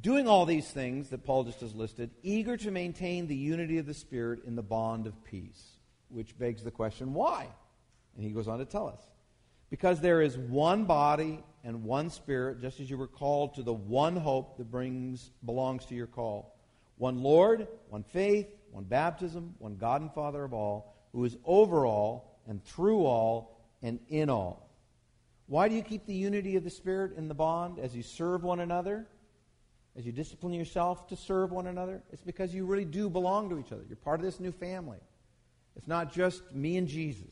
doing 0.00 0.26
all 0.26 0.46
these 0.46 0.68
things 0.70 1.10
that 1.10 1.24
Paul 1.24 1.44
just 1.44 1.60
has 1.60 1.74
listed, 1.74 2.10
eager 2.22 2.56
to 2.56 2.70
maintain 2.70 3.26
the 3.26 3.36
unity 3.36 3.78
of 3.78 3.86
the 3.86 3.94
Spirit 3.94 4.44
in 4.44 4.56
the 4.56 4.62
bond 4.62 5.06
of 5.06 5.24
peace, 5.24 5.62
which 6.08 6.36
begs 6.38 6.62
the 6.62 6.70
question, 6.70 7.14
why? 7.14 7.48
And 8.16 8.24
he 8.24 8.30
goes 8.30 8.48
on 8.48 8.58
to 8.58 8.64
tell 8.64 8.88
us. 8.88 9.00
Because 9.70 10.00
there 10.00 10.22
is 10.22 10.36
one 10.36 10.84
body 10.84 11.42
and 11.64 11.82
one 11.84 12.10
spirit, 12.10 12.60
just 12.60 12.78
as 12.78 12.90
you 12.90 12.98
were 12.98 13.08
called 13.08 13.54
to 13.54 13.62
the 13.62 13.72
one 13.72 14.16
hope 14.16 14.58
that 14.58 14.70
brings 14.70 15.30
belongs 15.44 15.86
to 15.86 15.94
your 15.94 16.06
call. 16.06 16.56
One 16.96 17.22
Lord, 17.22 17.66
one 17.88 18.04
faith, 18.04 18.46
one 18.70 18.84
baptism, 18.84 19.54
one 19.58 19.76
God 19.76 20.02
and 20.02 20.12
Father 20.12 20.44
of 20.44 20.52
all, 20.52 20.94
who 21.12 21.24
is 21.24 21.36
over 21.44 21.86
all 21.86 22.40
and 22.46 22.62
through 22.62 23.04
all 23.04 23.66
and 23.82 23.98
in 24.08 24.30
all. 24.30 24.68
Why 25.46 25.68
do 25.68 25.74
you 25.74 25.82
keep 25.82 26.06
the 26.06 26.14
unity 26.14 26.56
of 26.56 26.64
the 26.64 26.70
Spirit 26.70 27.16
in 27.16 27.28
the 27.28 27.34
bond 27.34 27.78
as 27.78 27.96
you 27.96 28.02
serve 28.02 28.42
one 28.42 28.60
another? 28.60 29.06
As 29.96 30.04
you 30.04 30.12
discipline 30.12 30.52
yourself 30.52 31.06
to 31.08 31.16
serve 31.16 31.52
one 31.52 31.66
another? 31.66 32.02
It's 32.12 32.22
because 32.22 32.52
you 32.52 32.66
really 32.66 32.84
do 32.84 33.08
belong 33.08 33.48
to 33.50 33.58
each 33.58 33.70
other. 33.70 33.82
You're 33.88 33.96
part 33.96 34.20
of 34.20 34.26
this 34.26 34.40
new 34.40 34.52
family. 34.52 34.98
It's 35.76 35.86
not 35.86 36.12
just 36.12 36.52
me 36.52 36.76
and 36.76 36.88
Jesus. 36.88 37.26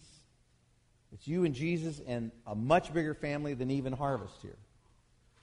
It's 1.12 1.26
you 1.26 1.44
and 1.44 1.54
Jesus 1.54 2.00
and 2.06 2.30
a 2.46 2.54
much 2.54 2.92
bigger 2.92 3.14
family 3.14 3.54
than 3.54 3.70
even 3.70 3.92
Harvest 3.92 4.34
here. 4.42 4.56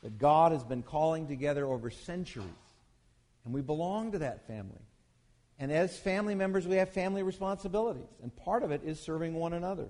That 0.02 0.18
God 0.18 0.54
has 0.54 0.64
been 0.64 0.82
calling 0.82 1.28
together 1.28 1.66
over 1.66 1.90
centuries. 1.90 2.46
And 3.46 3.54
we 3.54 3.62
belong 3.62 4.14
to 4.14 4.20
that 4.20 4.48
family. 4.48 4.82
And 5.60 5.72
as 5.72 5.98
family 5.98 6.36
members, 6.36 6.66
we 6.66 6.78
have 6.78 6.90
family 6.90 7.22
responsibilities. 7.22 8.08
And 8.24 8.34
part 8.34 8.64
of 8.64 8.72
it 8.72 8.82
is 8.86 9.00
serving 9.00 9.34
one 9.34 9.54
another. 9.54 9.90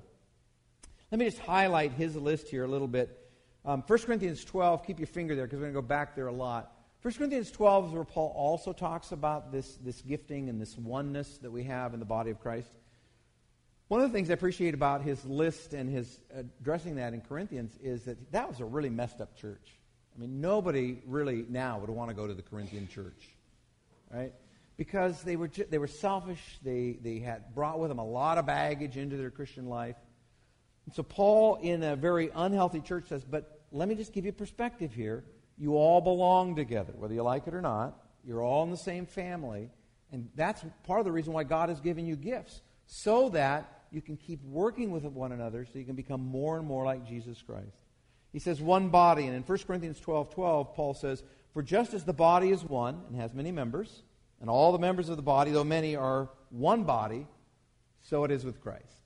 Let 1.11 1.19
me 1.19 1.25
just 1.25 1.39
highlight 1.39 1.91
his 1.93 2.15
list 2.15 2.49
here 2.49 2.63
a 2.63 2.67
little 2.67 2.87
bit. 2.87 3.15
Um, 3.65 3.83
1 3.85 3.99
Corinthians 3.99 4.43
12, 4.45 4.85
keep 4.85 4.99
your 4.99 5.07
finger 5.07 5.35
there 5.35 5.45
because 5.45 5.59
we're 5.59 5.65
going 5.65 5.75
to 5.75 5.81
go 5.81 5.87
back 5.87 6.15
there 6.15 6.27
a 6.27 6.33
lot. 6.33 6.71
1 7.01 7.13
Corinthians 7.13 7.49
12 7.51 7.87
is 7.87 7.93
where 7.93 8.03
Paul 8.03 8.33
also 8.35 8.73
talks 8.73 9.13
about 9.13 9.53
this, 9.53 9.77
this 9.85 10.01
gifting 10.01 10.49
and 10.49 10.61
this 10.61 10.77
oneness 10.77 11.37
that 11.37 11.49
we 11.49 11.63
have 11.63 11.93
in 11.93 12.01
the 12.01 12.05
body 12.05 12.29
of 12.29 12.41
Christ. 12.41 12.69
One 13.87 14.01
of 14.01 14.11
the 14.11 14.13
things 14.13 14.29
I 14.29 14.33
appreciate 14.33 14.73
about 14.73 15.01
his 15.01 15.23
list 15.25 15.73
and 15.73 15.89
his 15.89 16.19
addressing 16.35 16.95
that 16.95 17.13
in 17.13 17.21
Corinthians 17.21 17.77
is 17.81 18.03
that 18.03 18.33
that 18.33 18.49
was 18.49 18.59
a 18.59 18.65
really 18.65 18.89
messed 18.89 19.21
up 19.21 19.37
church. 19.37 19.77
I 20.13 20.19
mean, 20.19 20.41
nobody 20.41 21.01
really 21.05 21.45
now 21.47 21.79
would 21.79 21.89
want 21.89 22.09
to 22.09 22.15
go 22.15 22.27
to 22.27 22.33
the 22.33 22.41
Corinthian 22.41 22.89
church, 22.89 23.29
right? 24.13 24.33
Because 24.75 25.23
they 25.23 25.37
were, 25.37 25.49
they 25.69 25.77
were 25.77 25.87
selfish. 25.87 26.59
They, 26.61 26.97
they 27.01 27.19
had 27.19 27.55
brought 27.55 27.79
with 27.79 27.89
them 27.89 27.99
a 27.99 28.05
lot 28.05 28.37
of 28.37 28.45
baggage 28.45 28.97
into 28.97 29.15
their 29.15 29.31
Christian 29.31 29.67
life. 29.67 29.95
And 30.85 30.93
so 30.93 31.03
Paul, 31.03 31.55
in 31.61 31.81
a 31.81 31.95
very 31.95 32.29
unhealthy 32.35 32.81
church, 32.81 33.07
says, 33.07 33.23
but 33.23 33.61
let 33.71 33.87
me 33.87 33.95
just 33.95 34.11
give 34.11 34.25
you 34.25 34.33
perspective 34.33 34.93
here. 34.93 35.23
You 35.59 35.75
all 35.75 36.01
belong 36.01 36.55
together, 36.55 36.93
whether 36.95 37.13
you 37.13 37.21
like 37.21 37.45
it 37.47 37.53
or 37.53 37.61
not. 37.61 38.01
You're 38.25 38.41
all 38.41 38.63
in 38.63 38.71
the 38.71 38.77
same 38.77 39.05
family. 39.05 39.69
And 40.11 40.29
that's 40.35 40.63
part 40.83 40.99
of 40.99 41.05
the 41.05 41.11
reason 41.11 41.33
why 41.33 41.43
God 41.43 41.69
has 41.69 41.79
given 41.81 42.05
you 42.05 42.15
gifts, 42.15 42.61
so 42.87 43.29
that 43.29 43.83
you 43.91 44.01
can 44.01 44.17
keep 44.17 44.43
working 44.43 44.91
with 44.91 45.03
one 45.03 45.31
another 45.31 45.65
so 45.65 45.77
you 45.77 45.85
can 45.85 45.95
become 45.95 46.21
more 46.21 46.57
and 46.57 46.65
more 46.65 46.85
like 46.85 47.07
Jesus 47.07 47.41
Christ. 47.41 47.85
He 48.31 48.39
says 48.39 48.61
one 48.61 48.89
body, 48.89 49.25
and 49.25 49.35
in 49.35 49.43
1 49.43 49.57
Corinthians 49.67 49.99
12 49.99 50.33
12, 50.33 50.73
Paul 50.75 50.93
says, 50.93 51.23
For 51.53 51.61
just 51.61 51.93
as 51.93 52.03
the 52.03 52.13
body 52.13 52.49
is 52.49 52.63
one 52.63 53.01
and 53.07 53.19
has 53.19 53.33
many 53.33 53.51
members, 53.51 54.03
and 54.39 54.49
all 54.49 54.71
the 54.71 54.79
members 54.79 55.09
of 55.09 55.17
the 55.17 55.23
body, 55.23 55.51
though 55.51 55.63
many, 55.63 55.95
are 55.95 56.29
one 56.49 56.83
body, 56.83 57.27
so 58.01 58.23
it 58.23 58.31
is 58.31 58.45
with 58.45 58.61
Christ. 58.61 58.98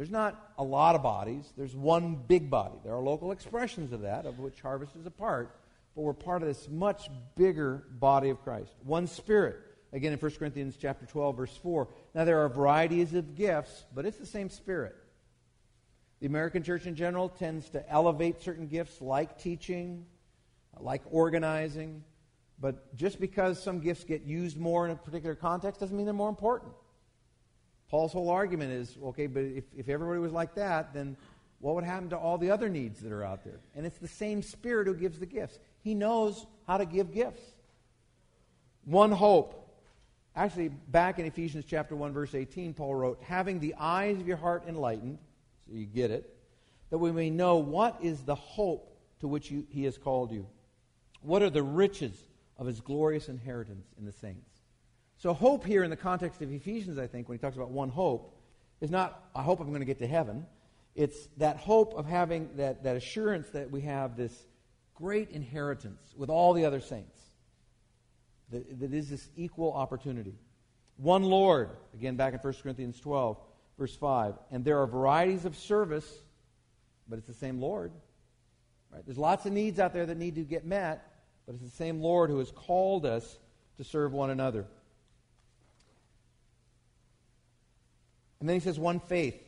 There's 0.00 0.10
not 0.10 0.52
a 0.56 0.64
lot 0.64 0.94
of 0.94 1.02
bodies, 1.02 1.52
there's 1.58 1.76
one 1.76 2.14
big 2.26 2.48
body. 2.48 2.76
There 2.82 2.94
are 2.94 3.02
local 3.02 3.32
expressions 3.32 3.92
of 3.92 4.00
that, 4.00 4.24
of 4.24 4.38
which 4.38 4.58
Harvest 4.62 4.96
is 4.96 5.04
a 5.04 5.10
part, 5.10 5.54
but 5.94 6.00
we're 6.00 6.14
part 6.14 6.40
of 6.40 6.48
this 6.48 6.70
much 6.70 7.10
bigger 7.36 7.84
body 7.90 8.30
of 8.30 8.42
Christ. 8.42 8.72
One 8.82 9.06
spirit 9.06 9.58
Again, 9.92 10.14
in 10.14 10.18
1 10.18 10.30
Corinthians 10.38 10.78
chapter 10.80 11.04
12, 11.04 11.36
verse 11.36 11.54
4. 11.62 11.86
Now, 12.14 12.24
there 12.24 12.42
are 12.42 12.48
varieties 12.48 13.12
of 13.12 13.34
gifts, 13.34 13.84
but 13.94 14.06
it's 14.06 14.16
the 14.16 14.24
same 14.24 14.48
Spirit. 14.48 14.96
The 16.20 16.26
American 16.26 16.62
church 16.62 16.86
in 16.86 16.94
general 16.94 17.28
tends 17.28 17.68
to 17.70 17.86
elevate 17.90 18.40
certain 18.40 18.68
gifts 18.68 19.02
like 19.02 19.38
teaching, 19.38 20.06
like 20.78 21.02
organizing, 21.10 22.04
but 22.58 22.96
just 22.96 23.20
because 23.20 23.62
some 23.62 23.80
gifts 23.80 24.04
get 24.04 24.22
used 24.22 24.56
more 24.56 24.86
in 24.86 24.92
a 24.92 24.96
particular 24.96 25.34
context 25.34 25.78
doesn't 25.78 25.94
mean 25.94 26.06
they're 26.06 26.14
more 26.14 26.30
important. 26.30 26.72
Paul's 27.90 28.12
whole 28.12 28.30
argument 28.30 28.72
is 28.72 28.96
okay, 29.04 29.26
but 29.26 29.42
if, 29.42 29.64
if 29.76 29.88
everybody 29.88 30.20
was 30.20 30.32
like 30.32 30.54
that, 30.54 30.94
then 30.94 31.16
what 31.58 31.74
would 31.74 31.84
happen 31.84 32.08
to 32.10 32.16
all 32.16 32.38
the 32.38 32.50
other 32.50 32.68
needs 32.68 33.00
that 33.00 33.12
are 33.12 33.24
out 33.24 33.44
there? 33.44 33.60
And 33.74 33.84
it's 33.84 33.98
the 33.98 34.08
same 34.08 34.42
Spirit 34.42 34.86
who 34.86 34.94
gives 34.94 35.18
the 35.18 35.26
gifts. 35.26 35.58
He 35.82 35.94
knows 35.94 36.46
how 36.66 36.78
to 36.78 36.86
give 36.86 37.12
gifts. 37.12 37.42
One 38.84 39.10
hope. 39.10 39.56
Actually, 40.36 40.68
back 40.68 41.18
in 41.18 41.26
Ephesians 41.26 41.64
chapter 41.68 41.96
1, 41.96 42.12
verse 42.12 42.34
18, 42.34 42.74
Paul 42.74 42.94
wrote, 42.94 43.20
Having 43.22 43.58
the 43.58 43.74
eyes 43.78 44.20
of 44.20 44.28
your 44.28 44.36
heart 44.36 44.64
enlightened, 44.68 45.18
so 45.66 45.74
you 45.74 45.84
get 45.84 46.12
it, 46.12 46.32
that 46.90 46.98
we 46.98 47.10
may 47.10 47.28
know 47.28 47.56
what 47.56 47.98
is 48.00 48.22
the 48.22 48.36
hope 48.36 48.96
to 49.20 49.28
which 49.28 49.50
you, 49.50 49.66
he 49.68 49.84
has 49.84 49.98
called 49.98 50.30
you. 50.30 50.46
What 51.22 51.42
are 51.42 51.50
the 51.50 51.62
riches 51.62 52.14
of 52.56 52.66
his 52.66 52.80
glorious 52.80 53.28
inheritance 53.28 53.86
in 53.98 54.06
the 54.06 54.12
saints? 54.12 54.49
So, 55.20 55.34
hope 55.34 55.66
here 55.66 55.84
in 55.84 55.90
the 55.90 55.98
context 55.98 56.40
of 56.40 56.50
Ephesians, 56.50 56.96
I 56.96 57.06
think, 57.06 57.28
when 57.28 57.36
he 57.36 57.42
talks 57.42 57.54
about 57.54 57.70
one 57.70 57.90
hope, 57.90 58.40
is 58.80 58.90
not, 58.90 59.22
I 59.34 59.42
hope 59.42 59.60
I'm 59.60 59.68
going 59.68 59.80
to 59.80 59.86
get 59.86 59.98
to 59.98 60.06
heaven. 60.06 60.46
It's 60.94 61.28
that 61.36 61.58
hope 61.58 61.92
of 61.92 62.06
having 62.06 62.48
that, 62.56 62.84
that 62.84 62.96
assurance 62.96 63.50
that 63.50 63.70
we 63.70 63.82
have 63.82 64.16
this 64.16 64.46
great 64.94 65.28
inheritance 65.28 66.14
with 66.16 66.30
all 66.30 66.54
the 66.54 66.64
other 66.64 66.80
saints 66.80 67.20
that, 68.50 68.80
that 68.80 68.94
is 68.94 69.10
this 69.10 69.28
equal 69.36 69.74
opportunity. 69.74 70.38
One 70.96 71.22
Lord, 71.24 71.68
again 71.92 72.16
back 72.16 72.32
in 72.32 72.38
1 72.38 72.54
Corinthians 72.62 72.98
12, 72.98 73.36
verse 73.78 73.94
5. 73.94 74.36
And 74.50 74.64
there 74.64 74.78
are 74.78 74.86
varieties 74.86 75.44
of 75.44 75.54
service, 75.54 76.10
but 77.06 77.18
it's 77.18 77.28
the 77.28 77.34
same 77.34 77.60
Lord. 77.60 77.92
Right? 78.90 79.02
There's 79.04 79.18
lots 79.18 79.44
of 79.44 79.52
needs 79.52 79.80
out 79.80 79.92
there 79.92 80.06
that 80.06 80.16
need 80.16 80.36
to 80.36 80.44
get 80.44 80.64
met, 80.64 81.12
but 81.44 81.56
it's 81.56 81.64
the 81.64 81.76
same 81.76 82.00
Lord 82.00 82.30
who 82.30 82.38
has 82.38 82.50
called 82.50 83.04
us 83.04 83.38
to 83.76 83.84
serve 83.84 84.14
one 84.14 84.30
another. 84.30 84.66
And 88.40 88.48
then 88.48 88.56
he 88.56 88.60
says, 88.60 88.78
one 88.78 89.00
faith. 89.00 89.40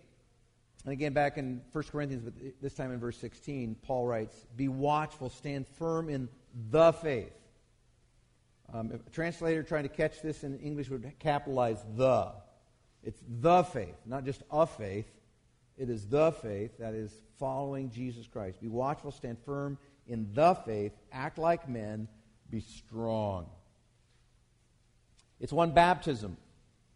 And 0.84 0.92
again, 0.92 1.12
back 1.12 1.38
in 1.38 1.62
1 1.72 1.84
Corinthians, 1.84 2.24
but 2.24 2.34
this 2.60 2.74
time 2.74 2.92
in 2.92 2.98
verse 2.98 3.16
16, 3.18 3.76
Paul 3.82 4.06
writes, 4.06 4.46
Be 4.56 4.68
watchful, 4.68 5.30
stand 5.30 5.66
firm 5.78 6.08
in 6.08 6.28
the 6.70 6.92
faith. 6.92 7.32
Um, 8.72 8.90
a 8.92 9.10
translator 9.10 9.62
trying 9.62 9.84
to 9.84 9.88
catch 9.88 10.22
this 10.22 10.44
in 10.44 10.58
English 10.58 10.88
would 10.88 11.10
capitalize 11.18 11.84
the. 11.96 12.32
It's 13.02 13.22
the 13.28 13.64
faith, 13.64 13.94
not 14.06 14.24
just 14.24 14.42
a 14.50 14.66
faith. 14.66 15.06
It 15.76 15.88
is 15.90 16.06
the 16.06 16.32
faith 16.32 16.78
that 16.78 16.94
is 16.94 17.12
following 17.38 17.90
Jesus 17.90 18.26
Christ. 18.26 18.60
Be 18.60 18.68
watchful, 18.68 19.10
stand 19.10 19.38
firm 19.44 19.78
in 20.06 20.28
the 20.32 20.54
faith, 20.54 20.92
act 21.12 21.38
like 21.38 21.68
men, 21.68 22.08
be 22.50 22.60
strong. 22.60 23.46
It's 25.40 25.52
one 25.52 25.72
baptism. 25.72 26.36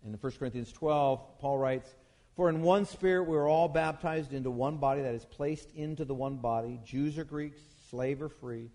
In 0.07 0.13
1 0.13 0.33
Corinthians 0.39 0.73
12, 0.73 1.39
Paul 1.41 1.59
writes, 1.59 1.95
For 2.37 2.49
in 2.49 2.63
one 2.63 2.87
spirit 2.87 3.25
we 3.25 3.37
are 3.37 3.49
all 3.49 3.69
baptized 3.69 4.33
into 4.33 4.51
one 4.51 4.77
body 4.77 5.03
that 5.03 5.15
is 5.15 5.25
placed 5.25 5.73
into 5.75 6.05
the 6.05 6.15
one 6.15 6.37
body, 6.37 6.81
Jews 6.85 7.19
or 7.19 7.25
Greeks, 7.25 7.61
slave 7.91 8.23
or 8.23 8.29
free, 8.29 8.71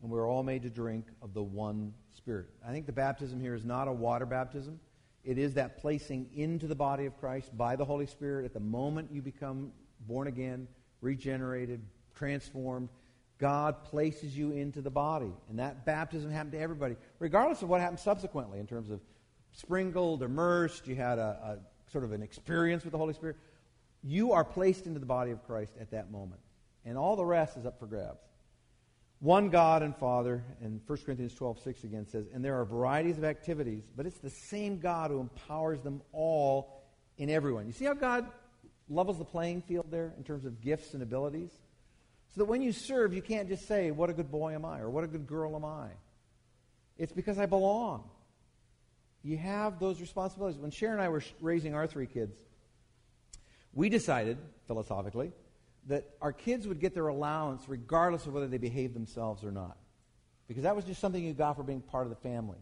and 0.00 0.10
we're 0.10 0.28
all 0.28 0.42
made 0.42 0.62
to 0.62 0.70
drink 0.70 1.06
of 1.22 1.34
the 1.34 1.42
one 1.42 1.92
Spirit. 2.26 2.46
I 2.66 2.72
think 2.72 2.86
the 2.86 2.92
baptism 2.92 3.40
here 3.40 3.54
is 3.54 3.64
not 3.64 3.86
a 3.86 3.92
water 3.92 4.26
baptism. 4.26 4.80
It 5.22 5.38
is 5.38 5.54
that 5.54 5.78
placing 5.78 6.28
into 6.34 6.66
the 6.66 6.74
body 6.74 7.06
of 7.06 7.16
Christ 7.18 7.56
by 7.56 7.76
the 7.76 7.84
Holy 7.84 8.06
Spirit 8.06 8.44
at 8.44 8.52
the 8.52 8.58
moment 8.58 9.12
you 9.12 9.22
become 9.22 9.70
born 10.08 10.26
again, 10.26 10.66
regenerated, 11.00 11.82
transformed. 12.16 12.88
God 13.38 13.84
places 13.84 14.36
you 14.36 14.50
into 14.50 14.80
the 14.80 14.90
body. 14.90 15.32
And 15.48 15.58
that 15.58 15.84
baptism 15.84 16.32
happened 16.32 16.52
to 16.52 16.60
everybody, 16.60 16.96
regardless 17.18 17.62
of 17.62 17.68
what 17.68 17.80
happened 17.80 18.00
subsequently 18.00 18.58
in 18.58 18.66
terms 18.66 18.90
of 18.90 19.00
sprinkled, 19.56 20.22
immersed, 20.22 20.86
you 20.86 20.94
had 20.94 21.18
a, 21.18 21.58
a 21.58 21.90
sort 21.90 22.04
of 22.04 22.12
an 22.12 22.22
experience 22.22 22.84
with 22.84 22.92
the 22.92 22.98
Holy 22.98 23.14
Spirit. 23.14 23.36
You 24.02 24.32
are 24.32 24.44
placed 24.44 24.86
into 24.86 25.00
the 25.00 25.06
body 25.06 25.30
of 25.30 25.44
Christ 25.46 25.72
at 25.80 25.90
that 25.90 26.10
moment. 26.10 26.40
And 26.84 26.96
all 26.96 27.16
the 27.16 27.24
rest 27.24 27.56
is 27.56 27.66
up 27.66 27.78
for 27.78 27.86
grabs. 27.86 28.20
One 29.20 29.48
God 29.48 29.82
and 29.82 29.96
Father, 29.96 30.44
and 30.60 30.80
1 30.86 30.98
Corinthians 31.04 31.34
12, 31.34 31.60
6 31.60 31.84
again 31.84 32.06
says, 32.06 32.26
and 32.32 32.44
there 32.44 32.60
are 32.60 32.64
varieties 32.66 33.16
of 33.16 33.24
activities, 33.24 33.82
but 33.96 34.04
it's 34.04 34.18
the 34.18 34.30
same 34.30 34.78
God 34.78 35.10
who 35.10 35.20
empowers 35.20 35.80
them 35.80 36.02
all 36.12 36.84
in 37.16 37.30
everyone. 37.30 37.66
You 37.66 37.72
see 37.72 37.86
how 37.86 37.94
God 37.94 38.26
levels 38.90 39.18
the 39.18 39.24
playing 39.24 39.62
field 39.62 39.86
there 39.90 40.12
in 40.18 40.22
terms 40.22 40.44
of 40.44 40.60
gifts 40.60 40.92
and 40.92 41.02
abilities? 41.02 41.50
So 42.34 42.40
that 42.40 42.44
when 42.44 42.60
you 42.60 42.72
serve, 42.72 43.14
you 43.14 43.22
can't 43.22 43.48
just 43.48 43.66
say, 43.66 43.90
What 43.90 44.10
a 44.10 44.12
good 44.12 44.30
boy 44.30 44.54
am 44.54 44.66
I, 44.66 44.80
or 44.80 44.90
What 44.90 45.02
a 45.02 45.06
good 45.06 45.26
girl 45.26 45.56
am 45.56 45.64
I. 45.64 45.88
It's 46.98 47.12
because 47.12 47.38
I 47.38 47.46
belong. 47.46 48.04
You 49.26 49.36
have 49.38 49.80
those 49.80 50.00
responsibilities. 50.00 50.56
When 50.56 50.70
Sharon 50.70 50.94
and 50.94 51.02
I 51.02 51.08
were 51.08 51.22
raising 51.40 51.74
our 51.74 51.88
three 51.88 52.06
kids, 52.06 52.38
we 53.74 53.88
decided, 53.88 54.38
philosophically, 54.68 55.32
that 55.88 56.04
our 56.22 56.32
kids 56.32 56.68
would 56.68 56.78
get 56.78 56.94
their 56.94 57.08
allowance 57.08 57.64
regardless 57.66 58.26
of 58.26 58.34
whether 58.34 58.46
they 58.46 58.58
behaved 58.58 58.94
themselves 58.94 59.42
or 59.42 59.50
not. 59.50 59.76
because 60.48 60.62
that 60.62 60.76
was 60.76 60.84
just 60.84 61.00
something 61.00 61.22
you 61.22 61.32
got 61.32 61.56
for 61.56 61.62
being 61.62 61.80
part 61.80 62.04
of 62.04 62.10
the 62.10 62.16
family. 62.16 62.58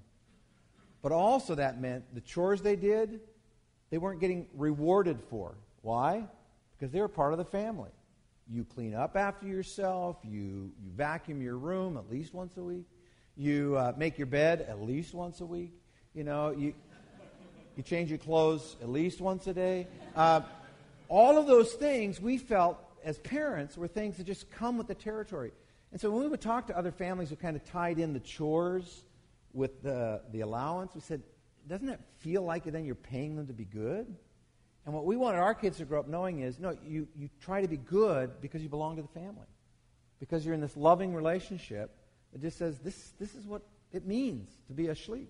But 1.02 1.12
also, 1.12 1.54
that 1.56 1.80
meant 1.80 2.14
the 2.14 2.20
chores 2.20 2.62
they 2.62 2.76
did, 2.76 3.20
they 3.90 3.98
weren't 3.98 4.20
getting 4.20 4.46
rewarded 4.54 5.20
for. 5.28 5.54
Why? 5.82 6.24
Because 6.76 6.92
they 6.92 7.00
were 7.00 7.08
part 7.08 7.32
of 7.32 7.38
the 7.38 7.44
family. 7.44 7.90
You 8.50 8.64
clean 8.64 8.94
up 8.94 9.16
after 9.16 9.46
yourself, 9.46 10.16
you, 10.22 10.72
you 10.82 10.90
vacuum 10.94 11.42
your 11.42 11.58
room 11.58 11.96
at 11.96 12.10
least 12.10 12.32
once 12.34 12.56
a 12.56 12.62
week, 12.62 12.86
you 13.36 13.76
uh, 13.76 13.92
make 13.96 14.18
your 14.18 14.26
bed 14.26 14.64
at 14.68 14.80
least 14.80 15.14
once 15.14 15.40
a 15.40 15.46
week, 15.46 15.72
you 16.14 16.24
know, 16.24 16.50
you, 16.50 16.74
you 17.76 17.82
change 17.82 18.08
your 18.08 18.18
clothes 18.18 18.76
at 18.80 18.88
least 18.88 19.20
once 19.20 19.46
a 19.46 19.54
day. 19.54 19.86
Uh, 20.14 20.42
all 21.08 21.38
of 21.38 21.46
those 21.46 21.72
things 21.72 22.20
we 22.20 22.38
felt 22.38 22.78
as 23.04 23.18
parents 23.18 23.76
were 23.76 23.88
things 23.88 24.16
that 24.16 24.24
just 24.24 24.50
come 24.50 24.78
with 24.78 24.86
the 24.86 24.94
territory. 24.94 25.52
And 25.92 26.00
so 26.00 26.10
when 26.10 26.22
we 26.22 26.28
would 26.28 26.40
talk 26.40 26.68
to 26.68 26.78
other 26.78 26.92
families 26.92 27.30
who 27.30 27.36
kind 27.36 27.56
of 27.56 27.64
tied 27.64 27.98
in 27.98 28.12
the 28.12 28.20
chores 28.20 29.04
with 29.52 29.82
the, 29.82 30.22
the 30.32 30.40
allowance, 30.40 30.94
we 30.94 31.00
said, 31.00 31.22
doesn't 31.68 31.88
it 31.88 32.00
feel 32.18 32.42
like 32.42 32.64
then 32.64 32.84
you're 32.84 32.94
paying 32.94 33.36
them 33.36 33.46
to 33.46 33.52
be 33.52 33.64
good? 33.64 34.06
And 34.86 34.94
what 34.94 35.04
we 35.04 35.16
wanted 35.16 35.38
our 35.38 35.54
kids 35.54 35.78
to 35.78 35.84
grow 35.84 36.00
up 36.00 36.08
knowing 36.08 36.40
is 36.40 36.58
no, 36.58 36.76
you, 36.86 37.08
you 37.16 37.30
try 37.40 37.62
to 37.62 37.68
be 37.68 37.76
good 37.76 38.40
because 38.40 38.62
you 38.62 38.68
belong 38.68 38.96
to 38.96 39.02
the 39.02 39.08
family. 39.08 39.46
Because 40.20 40.44
you're 40.44 40.54
in 40.54 40.60
this 40.60 40.76
loving 40.76 41.14
relationship 41.14 41.90
that 42.32 42.40
just 42.40 42.58
says 42.58 42.78
this, 42.78 43.12
this 43.18 43.34
is 43.34 43.46
what 43.46 43.62
it 43.92 44.06
means 44.06 44.50
to 44.68 44.74
be 44.74 44.88
a 44.88 44.94
shleep. 44.94 45.28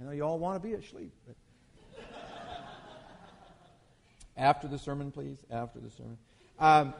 I 0.00 0.04
know 0.04 0.12
you 0.12 0.22
all 0.22 0.38
want 0.38 0.62
to 0.62 0.66
be 0.66 0.74
asleep. 0.74 1.12
But 1.26 1.36
After 4.36 4.66
the 4.66 4.78
sermon, 4.78 5.10
please. 5.10 5.38
After 5.50 5.78
the 5.78 5.90
sermon. 5.90 6.16
Um, 6.58 6.94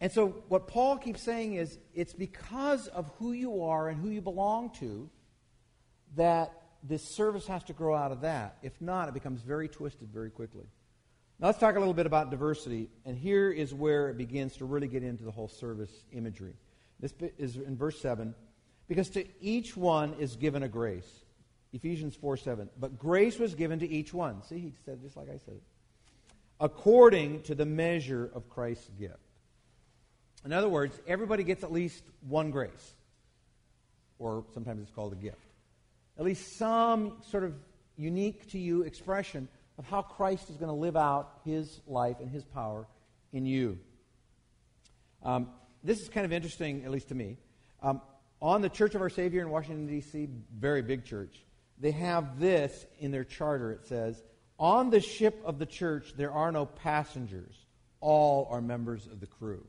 and 0.00 0.12
so, 0.12 0.28
what 0.48 0.68
Paul 0.68 0.98
keeps 0.98 1.22
saying 1.22 1.54
is 1.54 1.78
it's 1.94 2.12
because 2.12 2.86
of 2.88 3.10
who 3.18 3.32
you 3.32 3.62
are 3.62 3.88
and 3.88 3.98
who 3.98 4.10
you 4.10 4.20
belong 4.20 4.70
to 4.80 5.08
that 6.16 6.52
this 6.82 7.02
service 7.02 7.46
has 7.46 7.64
to 7.64 7.72
grow 7.72 7.94
out 7.94 8.12
of 8.12 8.20
that. 8.20 8.58
If 8.62 8.78
not, 8.80 9.08
it 9.08 9.14
becomes 9.14 9.40
very 9.40 9.68
twisted 9.68 10.08
very 10.12 10.30
quickly. 10.30 10.66
Now, 11.38 11.46
let's 11.46 11.58
talk 11.58 11.76
a 11.76 11.78
little 11.78 11.94
bit 11.94 12.06
about 12.06 12.30
diversity. 12.30 12.90
And 13.06 13.16
here 13.16 13.50
is 13.50 13.72
where 13.72 14.10
it 14.10 14.18
begins 14.18 14.56
to 14.58 14.66
really 14.66 14.88
get 14.88 15.02
into 15.02 15.24
the 15.24 15.30
whole 15.30 15.48
service 15.48 15.90
imagery. 16.12 16.54
This 17.00 17.14
is 17.38 17.56
in 17.56 17.76
verse 17.76 18.00
7. 18.00 18.34
Because 18.86 19.10
to 19.10 19.24
each 19.40 19.76
one 19.76 20.14
is 20.14 20.36
given 20.36 20.62
a 20.62 20.68
grace. 20.68 21.24
Ephesians 21.72 22.14
4 22.16 22.36
7. 22.36 22.68
But 22.78 22.98
grace 22.98 23.38
was 23.38 23.54
given 23.54 23.78
to 23.80 23.88
each 23.88 24.14
one. 24.14 24.42
See, 24.44 24.58
he 24.58 24.72
said 24.84 25.02
just 25.02 25.16
like 25.16 25.28
I 25.28 25.38
said 25.44 25.60
according 26.60 27.42
to 27.42 27.54
the 27.54 27.66
measure 27.66 28.30
of 28.34 28.48
Christ's 28.48 28.88
gift. 28.98 29.14
In 30.44 30.52
other 30.52 30.68
words, 30.68 30.98
everybody 31.06 31.44
gets 31.44 31.64
at 31.64 31.72
least 31.72 32.04
one 32.26 32.50
grace, 32.50 32.94
or 34.18 34.44
sometimes 34.54 34.82
it's 34.82 34.90
called 34.90 35.12
a 35.12 35.16
gift. 35.16 35.38
At 36.18 36.24
least 36.24 36.56
some 36.56 37.16
sort 37.30 37.44
of 37.44 37.54
unique 37.96 38.50
to 38.52 38.58
you 38.58 38.82
expression 38.82 39.48
of 39.78 39.86
how 39.86 40.02
Christ 40.02 40.48
is 40.48 40.56
going 40.56 40.68
to 40.68 40.74
live 40.74 40.96
out 40.96 41.40
his 41.44 41.80
life 41.86 42.20
and 42.20 42.30
his 42.30 42.44
power 42.44 42.86
in 43.32 43.44
you. 43.44 43.78
Um, 45.22 45.48
this 45.82 46.00
is 46.00 46.08
kind 46.08 46.24
of 46.24 46.32
interesting, 46.32 46.84
at 46.84 46.90
least 46.90 47.08
to 47.08 47.14
me. 47.14 47.36
Um, 47.82 48.00
on 48.40 48.62
the 48.62 48.68
Church 48.68 48.94
of 48.94 49.02
Our 49.02 49.10
Savior 49.10 49.42
in 49.42 49.50
Washington, 49.50 49.86
D.C., 49.86 50.28
very 50.58 50.82
big 50.82 51.04
church, 51.04 51.42
they 51.78 51.90
have 51.92 52.40
this 52.40 52.86
in 52.98 53.10
their 53.10 53.24
charter. 53.24 53.72
It 53.72 53.86
says, 53.86 54.22
on 54.58 54.90
the 54.90 55.00
ship 55.00 55.42
of 55.44 55.58
the 55.58 55.66
church, 55.66 56.14
there 56.16 56.32
are 56.32 56.50
no 56.50 56.66
passengers. 56.66 57.54
All 58.00 58.48
are 58.50 58.60
members 58.60 59.06
of 59.06 59.20
the 59.20 59.26
crew. 59.26 59.64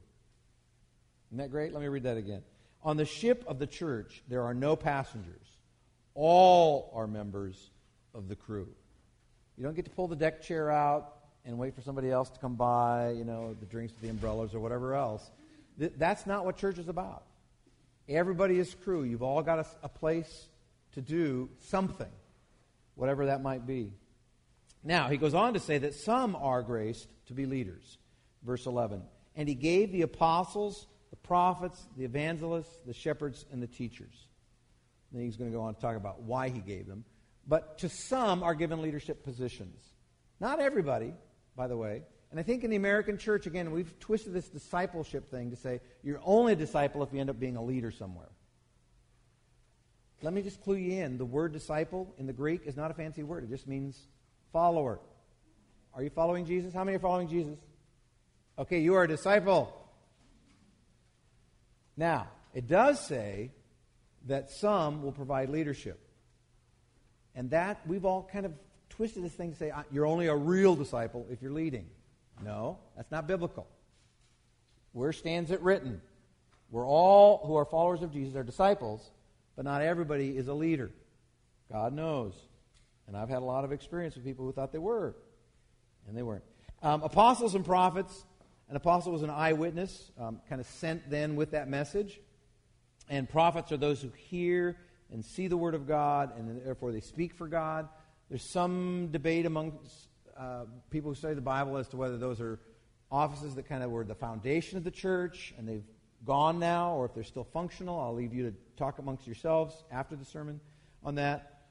Isn't 1.29 1.39
that 1.39 1.51
great? 1.51 1.73
Let 1.73 1.81
me 1.81 1.87
read 1.87 2.03
that 2.03 2.17
again. 2.17 2.41
On 2.83 2.95
the 2.95 3.05
ship 3.05 3.43
of 3.47 3.59
the 3.59 3.67
church, 3.67 4.23
there 4.29 4.43
are 4.43 4.53
no 4.53 4.75
passengers. 4.75 5.45
All 6.13 6.91
are 6.95 7.07
members 7.07 7.69
of 8.13 8.29
the 8.29 8.35
crew. 8.35 8.69
You 9.57 9.63
don't 9.63 9.75
get 9.75 9.85
to 9.85 9.91
pull 9.91 10.07
the 10.07 10.15
deck 10.15 10.41
chair 10.41 10.71
out 10.71 11.15
and 11.45 11.57
wait 11.57 11.75
for 11.75 11.81
somebody 11.81 12.11
else 12.11 12.29
to 12.29 12.39
come 12.39 12.55
by, 12.55 13.11
you 13.11 13.25
know, 13.25 13.55
the 13.59 13.65
drinks 13.65 13.93
with 13.93 14.01
the 14.01 14.09
umbrellas 14.09 14.53
or 14.53 14.59
whatever 14.59 14.95
else. 14.95 15.29
That's 15.77 16.25
not 16.25 16.45
what 16.45 16.57
church 16.57 16.77
is 16.77 16.87
about. 16.87 17.23
Everybody 18.07 18.57
is 18.57 18.73
crew. 18.83 19.03
You've 19.03 19.23
all 19.23 19.41
got 19.41 19.59
a, 19.59 19.65
a 19.83 19.89
place 19.89 20.47
to 20.97 21.01
do 21.03 21.47
something, 21.59 22.09
whatever 22.95 23.27
that 23.27 23.43
might 23.43 23.67
be. 23.67 23.93
Now, 24.83 25.09
he 25.09 25.17
goes 25.17 25.35
on 25.35 25.53
to 25.53 25.59
say 25.59 25.77
that 25.77 25.93
some 25.93 26.35
are 26.35 26.63
graced 26.63 27.07
to 27.27 27.35
be 27.35 27.45
leaders. 27.45 27.99
Verse 28.43 28.65
11. 28.65 29.03
And 29.35 29.47
he 29.47 29.53
gave 29.53 29.91
the 29.91 30.01
apostles, 30.01 30.87
the 31.11 31.15
prophets, 31.17 31.79
the 31.97 32.03
evangelists, 32.03 32.81
the 32.83 32.95
shepherds, 32.95 33.45
and 33.51 33.61
the 33.61 33.67
teachers. 33.67 34.25
Then 35.11 35.21
he's 35.21 35.37
going 35.37 35.51
to 35.51 35.55
go 35.55 35.61
on 35.61 35.75
to 35.75 35.79
talk 35.79 35.95
about 35.95 36.23
why 36.23 36.49
he 36.49 36.61
gave 36.61 36.87
them. 36.87 37.05
But 37.47 37.77
to 37.79 37.89
some 37.89 38.41
are 38.41 38.55
given 38.55 38.81
leadership 38.81 39.23
positions. 39.23 39.79
Not 40.39 40.59
everybody, 40.59 41.13
by 41.55 41.67
the 41.67 41.77
way. 41.77 42.01
And 42.31 42.39
I 42.39 42.43
think 42.43 42.63
in 42.63 42.71
the 42.71 42.75
American 42.75 43.19
church, 43.19 43.45
again, 43.45 43.69
we've 43.69 43.99
twisted 43.99 44.33
this 44.33 44.49
discipleship 44.49 45.29
thing 45.29 45.51
to 45.51 45.55
say 45.55 45.79
you're 46.01 46.21
only 46.25 46.53
a 46.53 46.55
disciple 46.55 47.03
if 47.03 47.13
you 47.13 47.19
end 47.19 47.29
up 47.29 47.39
being 47.39 47.55
a 47.55 47.63
leader 47.63 47.91
somewhere. 47.91 48.29
Let 50.21 50.33
me 50.33 50.41
just 50.41 50.61
clue 50.63 50.75
you 50.75 51.03
in. 51.03 51.17
The 51.17 51.25
word 51.25 51.53
disciple 51.53 52.13
in 52.17 52.25
the 52.25 52.33
Greek 52.33 52.61
is 52.65 52.75
not 52.75 52.91
a 52.91 52.93
fancy 52.93 53.23
word, 53.23 53.43
it 53.43 53.49
just 53.49 53.67
means 53.67 54.07
follower. 54.51 54.99
Are 55.93 56.03
you 56.03 56.09
following 56.09 56.45
Jesus? 56.45 56.73
How 56.73 56.83
many 56.83 56.97
are 56.97 56.99
following 56.99 57.27
Jesus? 57.27 57.57
Okay, 58.59 58.79
you 58.79 58.95
are 58.95 59.03
a 59.03 59.07
disciple. 59.07 59.73
Now, 61.95 62.27
it 62.53 62.67
does 62.67 62.99
say 63.05 63.51
that 64.25 64.51
some 64.51 65.01
will 65.01 65.11
provide 65.11 65.49
leadership. 65.49 65.99
And 67.35 67.51
that, 67.51 67.79
we've 67.87 68.05
all 68.05 68.27
kind 68.31 68.45
of 68.45 68.53
twisted 68.89 69.23
this 69.23 69.33
thing 69.33 69.51
to 69.51 69.57
say 69.57 69.71
you're 69.91 70.07
only 70.07 70.27
a 70.27 70.35
real 70.35 70.75
disciple 70.75 71.27
if 71.29 71.41
you're 71.41 71.51
leading. 71.51 71.85
No, 72.43 72.79
that's 72.95 73.11
not 73.11 73.27
biblical. 73.27 73.67
Where 74.91 75.13
stands 75.13 75.51
it 75.51 75.61
written? 75.61 76.01
We're 76.71 76.87
all 76.87 77.45
who 77.45 77.55
are 77.55 77.65
followers 77.65 78.01
of 78.01 78.11
Jesus 78.11 78.35
are 78.35 78.43
disciples, 78.43 79.11
but 79.57 79.65
not 79.65 79.81
everybody 79.81 80.37
is 80.37 80.47
a 80.47 80.53
leader. 80.53 80.91
God 81.69 81.91
knows. 81.91 82.33
And 83.07 83.17
I've 83.17 83.27
had 83.27 83.39
a 83.39 83.45
lot 83.45 83.65
of 83.65 83.73
experience 83.73 84.15
with 84.15 84.23
people 84.23 84.45
who 84.45 84.53
thought 84.53 84.71
they 84.71 84.77
were, 84.77 85.15
and 86.07 86.15
they 86.15 86.23
weren't. 86.23 86.43
Um, 86.81 87.01
apostles 87.03 87.55
and 87.55 87.65
prophets. 87.65 88.23
An 88.69 88.75
apostle 88.75 89.13
was 89.13 89.23
an 89.23 89.29
eyewitness, 89.29 90.11
um, 90.19 90.41
kind 90.47 90.61
of 90.61 90.67
sent 90.67 91.09
then 91.09 91.35
with 91.35 91.51
that 91.51 91.69
message. 91.69 92.19
And 93.09 93.27
prophets 93.27 93.71
are 93.71 93.77
those 93.77 94.01
who 94.01 94.09
hear 94.15 94.77
and 95.11 95.23
see 95.23 95.47
the 95.47 95.57
word 95.57 95.73
of 95.73 95.87
God, 95.87 96.37
and 96.37 96.61
therefore 96.65 96.91
they 96.91 96.99
speak 96.99 97.33
for 97.33 97.47
God. 97.47 97.87
There's 98.29 98.43
some 98.43 99.07
debate 99.11 99.45
among 99.45 99.79
uh, 100.37 100.65
people 100.91 101.11
who 101.11 101.15
study 101.15 101.33
the 101.33 101.41
Bible 101.41 101.77
as 101.77 101.87
to 101.89 101.97
whether 101.97 102.17
those 102.17 102.41
are 102.41 102.59
offices 103.09 103.55
that 103.55 103.69
kind 103.69 103.83
of 103.83 103.89
were 103.89 104.03
the 104.03 104.15
foundation 104.15 104.77
of 104.77 104.83
the 104.83 104.91
church 104.91 105.53
and 105.57 105.67
they've 105.67 105.85
gone 106.25 106.59
now, 106.59 106.93
or 106.93 107.05
if 107.05 107.13
they're 107.13 107.23
still 107.23 107.43
functional. 107.43 107.99
I'll 107.99 108.13
leave 108.13 108.33
you 108.33 108.49
to 108.49 108.55
talk 108.75 108.99
amongst 108.99 109.25
yourselves 109.25 109.83
after 109.91 110.15
the 110.15 110.25
sermon 110.25 110.59
on 111.03 111.15
that. 111.15 111.61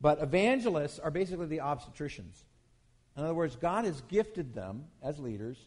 But 0.00 0.20
evangelists 0.20 0.98
are 0.98 1.10
basically 1.10 1.46
the 1.46 1.58
obstetricians. 1.58 2.44
In 3.16 3.24
other 3.24 3.34
words, 3.34 3.56
God 3.56 3.84
has 3.84 4.00
gifted 4.02 4.54
them 4.54 4.84
as 5.02 5.18
leaders 5.18 5.58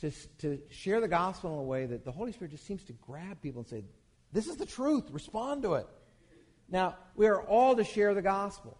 to, 0.00 0.10
to 0.38 0.60
share 0.70 1.00
the 1.00 1.08
gospel 1.08 1.52
in 1.54 1.58
a 1.58 1.62
way 1.62 1.86
that 1.86 2.04
the 2.04 2.12
Holy 2.12 2.32
Spirit 2.32 2.52
just 2.52 2.66
seems 2.66 2.84
to 2.84 2.92
grab 2.94 3.40
people 3.42 3.60
and 3.60 3.68
say, 3.68 3.84
This 4.32 4.46
is 4.46 4.56
the 4.56 4.66
truth, 4.66 5.04
respond 5.10 5.62
to 5.62 5.74
it. 5.74 5.86
Now, 6.68 6.96
we 7.14 7.26
are 7.26 7.40
all 7.42 7.76
to 7.76 7.84
share 7.84 8.14
the 8.14 8.22
gospel. 8.22 8.78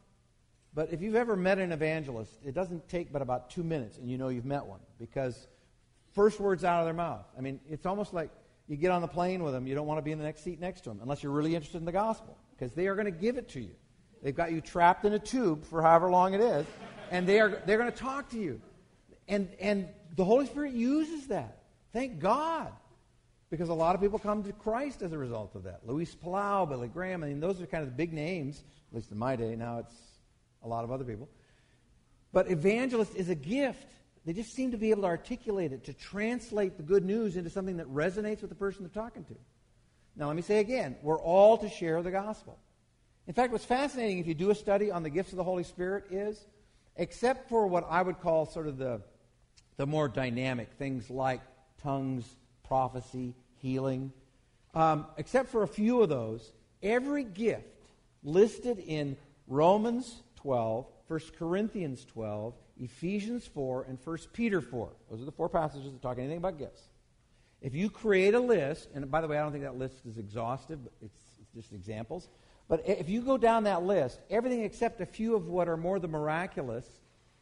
But 0.75 0.93
if 0.93 1.01
you've 1.01 1.15
ever 1.15 1.37
met 1.37 1.59
an 1.59 1.73
evangelist, 1.73 2.39
it 2.45 2.55
doesn't 2.55 2.89
take 2.89 3.11
but 3.11 3.23
about 3.23 3.51
two 3.51 3.63
minutes 3.63 3.97
and 3.97 4.11
you 4.11 4.19
know 4.19 4.29
you've 4.29 4.45
met 4.45 4.67
one 4.67 4.81
because 4.99 5.49
first 6.15 6.39
words 6.39 6.65
out 6.65 6.81
of 6.81 6.87
their 6.87 6.95
mouth. 6.95 7.25
I 7.37 7.41
mean, 7.41 7.61
it's 7.69 7.87
almost 7.87 8.13
like 8.13 8.31
you 8.69 8.77
get 8.77 8.91
on 8.91 9.01
the 9.01 9.09
plane 9.09 9.43
with 9.43 9.53
them, 9.53 9.67
you 9.67 9.75
don't 9.75 9.87
want 9.87 9.99
to 9.99 10.03
be 10.03 10.13
in 10.13 10.19
the 10.19 10.25
next 10.25 10.43
seat 10.43 10.61
next 10.61 10.83
to 10.83 10.91
them 10.91 10.99
unless 11.03 11.23
you're 11.23 11.33
really 11.33 11.55
interested 11.55 11.79
in 11.79 11.85
the 11.85 11.93
gospel 11.93 12.37
because 12.51 12.73
they 12.73 12.89
are 12.89 12.95
going 12.95 13.07
to 13.07 13.11
give 13.11 13.37
it 13.37 13.49
to 13.51 13.61
you. 13.61 13.75
They've 14.23 14.35
got 14.35 14.53
you 14.53 14.61
trapped 14.61 15.05
in 15.05 15.13
a 15.13 15.19
tube 15.19 15.65
for 15.65 15.83
however 15.83 16.11
long 16.11 16.35
it 16.35 16.41
is, 16.41 16.67
and 17.11 17.27
they 17.27 17.39
are, 17.39 17.63
they're 17.67 17.79
going 17.79 17.93
to 17.93 17.97
talk 17.97 18.31
to 18.31 18.39
you. 18.39 18.61
And, 19.29 19.49
and 19.61 19.89
the 20.17 20.25
Holy 20.25 20.47
Spirit 20.47 20.73
uses 20.73 21.29
that. 21.29 21.59
Thank 21.93 22.19
God. 22.19 22.73
Because 23.51 23.69
a 23.69 23.75
lot 23.75 23.95
of 23.95 24.01
people 24.01 24.19
come 24.19 24.43
to 24.43 24.53
Christ 24.53 25.03
as 25.03 25.13
a 25.13 25.19
result 25.19 25.55
of 25.55 25.65
that. 25.65 25.81
Luis 25.87 26.15
Palau, 26.17 26.69
Billy 26.69 26.89
Graham, 26.89 27.23
I 27.23 27.29
mean, 27.29 27.39
those 27.39 27.61
are 27.61 27.67
kind 27.67 27.83
of 27.83 27.91
the 27.91 27.95
big 27.95 28.13
names, 28.13 28.65
at 28.91 28.97
least 28.97 29.13
in 29.13 29.19
my 29.19 29.37
day. 29.37 29.55
Now 29.55 29.79
it's 29.79 29.95
a 30.65 30.69
lot 30.69 30.83
of 30.83 30.91
other 30.91 31.05
people. 31.05 31.29
But 32.33 32.51
evangelist 32.51 33.15
is 33.15 33.29
a 33.29 33.35
gift. 33.35 33.87
They 34.27 34.33
just 34.33 34.53
seem 34.53 34.73
to 34.73 34.77
be 34.77 34.91
able 34.91 35.03
to 35.03 35.09
articulate 35.09 35.73
it, 35.73 35.85
to 35.85 35.93
translate 35.95 36.77
the 36.77 36.83
good 36.83 37.05
news 37.05 37.37
into 37.37 37.49
something 37.49 37.77
that 37.77 37.87
resonates 37.87 38.41
with 38.41 38.51
the 38.51 38.57
person 38.57 38.83
they're 38.83 39.03
talking 39.03 39.25
to. 39.25 39.37
Now, 40.17 40.27
let 40.27 40.37
me 40.37 40.43
say 40.43 40.59
again 40.59 40.97
we're 41.01 41.21
all 41.21 41.57
to 41.59 41.69
share 41.69 42.03
the 42.03 42.11
gospel. 42.11 42.59
In 43.29 43.35
fact, 43.35 43.53
what's 43.53 43.65
fascinating 43.65 44.19
if 44.19 44.27
you 44.27 44.35
do 44.35 44.51
a 44.51 44.55
study 44.55 44.91
on 44.91 45.03
the 45.03 45.11
gifts 45.11 45.33
of 45.33 45.37
the 45.37 45.45
Holy 45.45 45.63
Spirit 45.63 46.05
is, 46.11 46.45
except 46.97 47.49
for 47.49 47.67
what 47.67 47.87
I 47.89 48.03
would 48.03 48.21
call 48.21 48.47
sort 48.47 48.67
of 48.67 48.79
the, 48.79 49.01
the 49.77 49.87
more 49.87 50.09
dynamic 50.09 50.73
things 50.73 51.09
like 51.09 51.41
tongues, 51.83 52.25
prophecy, 52.65 53.35
healing, 53.59 54.13
Um, 54.75 55.07
except 55.17 55.49
for 55.49 55.63
a 55.63 55.69
few 55.69 56.03
of 56.03 56.11
those, 56.11 56.53
every 56.83 57.25
gift 57.25 57.65
listed 58.23 58.79
in 58.79 59.17
Romans 59.47 60.23
12, 60.37 60.87
1 61.09 61.21
Corinthians 61.39 62.05
12, 62.05 62.55
Ephesians 62.79 63.47
4, 63.47 63.87
and 63.89 63.99
1 64.03 64.19
Peter 64.33 64.61
4. 64.61 64.89
Those 65.11 65.23
are 65.23 65.25
the 65.25 65.33
four 65.33 65.49
passages 65.49 65.93
that 65.93 66.03
talk 66.03 66.19
anything 66.19 66.37
about 66.37 66.59
gifts. 66.59 66.83
If 67.63 67.75
you 67.75 67.89
create 67.89 68.35
a 68.35 68.41
list, 68.41 68.89
and 68.95 69.11
by 69.11 69.21
the 69.21 69.29
way, 69.29 69.39
I 69.39 69.43
don't 69.43 69.53
think 69.53 69.65
that 69.65 69.79
list 69.79 70.05
is 70.07 70.19
exhaustive, 70.19 70.85
but 70.85 70.93
it's, 71.03 71.19
it's 71.41 71.53
just 71.55 71.73
examples. 71.73 72.29
But 72.69 72.87
if 72.87 73.09
you 73.09 73.23
go 73.23 73.39
down 73.39 73.65
that 73.65 73.83
list, 73.85 74.21
everything 74.29 74.63
except 74.63 75.01
a 75.01 75.07
few 75.07 75.35
of 75.35 75.47
what 75.47 75.69
are 75.69 75.77
more 75.77 75.99
the 75.99 76.09
miraculous, 76.09 76.87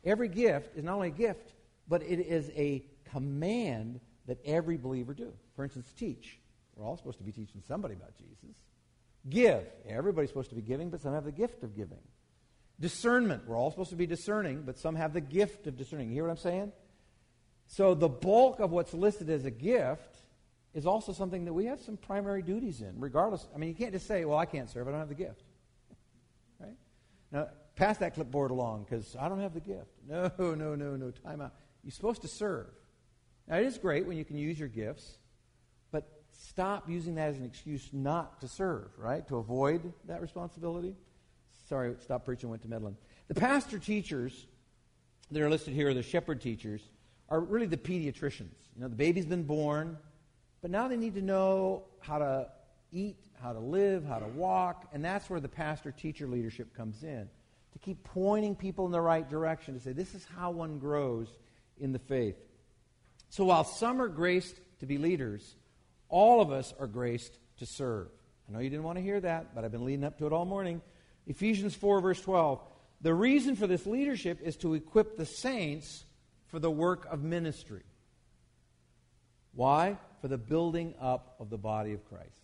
every 0.04 0.28
gift 0.28 0.76
is 0.76 0.84
not 0.84 0.94
only 0.94 1.08
a 1.08 1.12
gift, 1.12 1.52
but 1.88 2.02
it 2.02 2.20
is 2.20 2.50
a 2.54 2.84
command 3.10 4.00
that 4.26 4.38
every 4.44 4.76
believer 4.76 5.14
do. 5.14 5.32
For 5.56 5.64
instance, 5.64 5.92
teach. 5.98 6.38
We're 6.76 6.86
all 6.86 6.96
supposed 6.96 7.18
to 7.18 7.24
be 7.24 7.32
teaching 7.32 7.62
somebody 7.66 7.94
about 7.94 8.16
Jesus. 8.16 8.56
Give. 9.28 9.62
Everybody's 9.88 10.30
supposed 10.30 10.50
to 10.50 10.56
be 10.56 10.62
giving, 10.62 10.90
but 10.90 11.00
some 11.00 11.14
have 11.14 11.24
the 11.24 11.32
gift 11.32 11.62
of 11.62 11.76
giving. 11.76 11.98
Discernment. 12.80 13.46
We're 13.46 13.56
all 13.56 13.70
supposed 13.70 13.90
to 13.90 13.96
be 13.96 14.06
discerning, 14.06 14.62
but 14.62 14.78
some 14.78 14.96
have 14.96 15.12
the 15.12 15.20
gift 15.20 15.66
of 15.66 15.76
discerning. 15.76 16.08
You 16.08 16.14
hear 16.14 16.24
what 16.24 16.30
I'm 16.30 16.36
saying? 16.38 16.72
So 17.66 17.94
the 17.94 18.08
bulk 18.08 18.60
of 18.60 18.70
what's 18.70 18.92
listed 18.92 19.30
as 19.30 19.44
a 19.44 19.50
gift 19.50 20.18
is 20.74 20.86
also 20.86 21.12
something 21.12 21.44
that 21.44 21.52
we 21.52 21.66
have 21.66 21.80
some 21.80 21.96
primary 21.96 22.42
duties 22.42 22.80
in, 22.80 22.94
regardless. 22.98 23.46
I 23.54 23.58
mean, 23.58 23.68
you 23.68 23.74
can't 23.74 23.92
just 23.92 24.06
say, 24.06 24.24
well, 24.24 24.38
I 24.38 24.44
can't 24.44 24.68
serve, 24.68 24.88
I 24.88 24.90
don't 24.90 25.00
have 25.00 25.08
the 25.08 25.14
gift. 25.14 25.42
Right? 26.58 26.76
Now, 27.30 27.48
pass 27.76 27.98
that 27.98 28.14
clipboard 28.14 28.50
along 28.50 28.84
because 28.84 29.16
I 29.18 29.28
don't 29.28 29.40
have 29.40 29.54
the 29.54 29.60
gift. 29.60 29.90
No, 30.06 30.30
no, 30.38 30.74
no, 30.74 30.96
no. 30.96 31.10
Time 31.10 31.40
out. 31.40 31.54
You're 31.82 31.92
supposed 31.92 32.22
to 32.22 32.28
serve. 32.28 32.66
Now, 33.48 33.56
it 33.56 33.66
is 33.66 33.78
great 33.78 34.06
when 34.06 34.16
you 34.16 34.24
can 34.24 34.36
use 34.36 34.58
your 34.58 34.68
gifts, 34.68 35.18
but 35.90 36.06
stop 36.32 36.88
using 36.90 37.14
that 37.14 37.30
as 37.30 37.38
an 37.38 37.44
excuse 37.44 37.88
not 37.92 38.40
to 38.40 38.48
serve, 38.48 38.88
right? 38.98 39.26
To 39.28 39.36
avoid 39.36 39.92
that 40.06 40.20
responsibility. 40.20 40.94
Sorry, 41.68 41.94
stop 42.02 42.24
preaching, 42.24 42.50
went 42.50 42.62
to 42.62 42.68
meddling. 42.68 42.96
The 43.28 43.34
pastor 43.34 43.78
teachers 43.78 44.46
that 45.30 45.42
are 45.42 45.50
listed 45.50 45.74
here 45.74 45.92
the 45.94 46.02
shepherd 46.02 46.40
teachers, 46.40 46.82
are 47.28 47.40
really 47.40 47.66
the 47.66 47.76
pediatricians. 47.76 48.54
You 48.76 48.82
know, 48.82 48.88
the 48.88 48.96
baby's 48.96 49.26
been 49.26 49.44
born, 49.44 49.96
but 50.62 50.70
now 50.70 50.88
they 50.88 50.96
need 50.96 51.14
to 51.14 51.22
know 51.22 51.84
how 52.00 52.18
to 52.18 52.48
eat, 52.92 53.16
how 53.42 53.52
to 53.52 53.58
live, 53.58 54.04
how 54.04 54.18
to 54.18 54.28
walk, 54.28 54.88
and 54.92 55.04
that's 55.04 55.28
where 55.28 55.40
the 55.40 55.48
pastor 55.48 55.90
teacher 55.90 56.26
leadership 56.26 56.74
comes 56.76 57.02
in. 57.02 57.28
To 57.72 57.78
keep 57.80 58.04
pointing 58.04 58.54
people 58.54 58.86
in 58.86 58.92
the 58.92 59.00
right 59.00 59.28
direction, 59.28 59.74
to 59.74 59.80
say, 59.80 59.92
this 59.92 60.14
is 60.14 60.24
how 60.36 60.50
one 60.50 60.78
grows 60.78 61.28
in 61.78 61.92
the 61.92 61.98
faith. 61.98 62.36
So 63.30 63.44
while 63.46 63.64
some 63.64 64.00
are 64.00 64.08
graced 64.08 64.60
to 64.78 64.86
be 64.86 64.98
leaders, 64.98 65.56
all 66.08 66.40
of 66.40 66.52
us 66.52 66.72
are 66.78 66.86
graced 66.86 67.36
to 67.58 67.66
serve. 67.66 68.08
I 68.48 68.52
know 68.52 68.60
you 68.60 68.70
didn't 68.70 68.84
want 68.84 68.98
to 68.98 69.02
hear 69.02 69.18
that, 69.20 69.54
but 69.54 69.64
I've 69.64 69.72
been 69.72 69.84
leading 69.84 70.04
up 70.04 70.18
to 70.18 70.26
it 70.26 70.32
all 70.32 70.44
morning. 70.44 70.82
Ephesians 71.26 71.74
4, 71.74 72.00
verse 72.00 72.20
12. 72.20 72.60
The 73.00 73.14
reason 73.14 73.56
for 73.56 73.66
this 73.66 73.86
leadership 73.86 74.40
is 74.42 74.56
to 74.58 74.74
equip 74.74 75.16
the 75.16 75.26
saints 75.26 76.04
for 76.46 76.58
the 76.58 76.70
work 76.70 77.06
of 77.10 77.22
ministry. 77.22 77.82
Why? 79.54 79.98
For 80.20 80.28
the 80.28 80.38
building 80.38 80.94
up 81.00 81.36
of 81.38 81.50
the 81.50 81.58
body 81.58 81.92
of 81.92 82.04
Christ. 82.08 82.40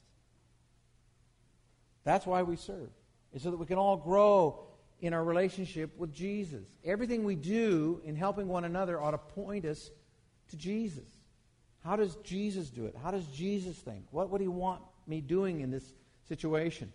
That's 2.05 2.27
why 2.27 2.43
we 2.43 2.57
serve. 2.57 2.91
It's 3.33 3.45
so 3.45 3.51
that 3.51 3.57
we 3.59 3.67
can 3.67 3.79
all 3.79 3.97
grow 3.97 4.65
in 5.01 5.15
our 5.15 5.25
relationship 5.25 5.97
with 5.97 6.13
Jesus. 6.13 6.67
Everything 6.85 7.25
we 7.25 7.37
do 7.37 8.01
in 8.05 8.17
helping 8.17 8.49
one 8.49 8.65
another 8.65 9.01
ought 9.01 9.13
to 9.13 9.19
point 9.19 9.65
us 9.65 9.91
to 10.49 10.57
Jesus. 10.57 11.09
How 11.85 11.97
does 11.97 12.17
Jesus 12.17 12.69
do 12.69 12.87
it? 12.87 12.95
How 13.03 13.11
does 13.11 13.27
Jesus 13.27 13.77
think? 13.77 14.05
What 14.11 14.31
would 14.31 14.41
he 14.41 14.49
want 14.49 14.83
me 15.07 15.21
doing 15.21 15.61
in 15.61 15.71
this 15.71 15.95
situation? 16.29 16.93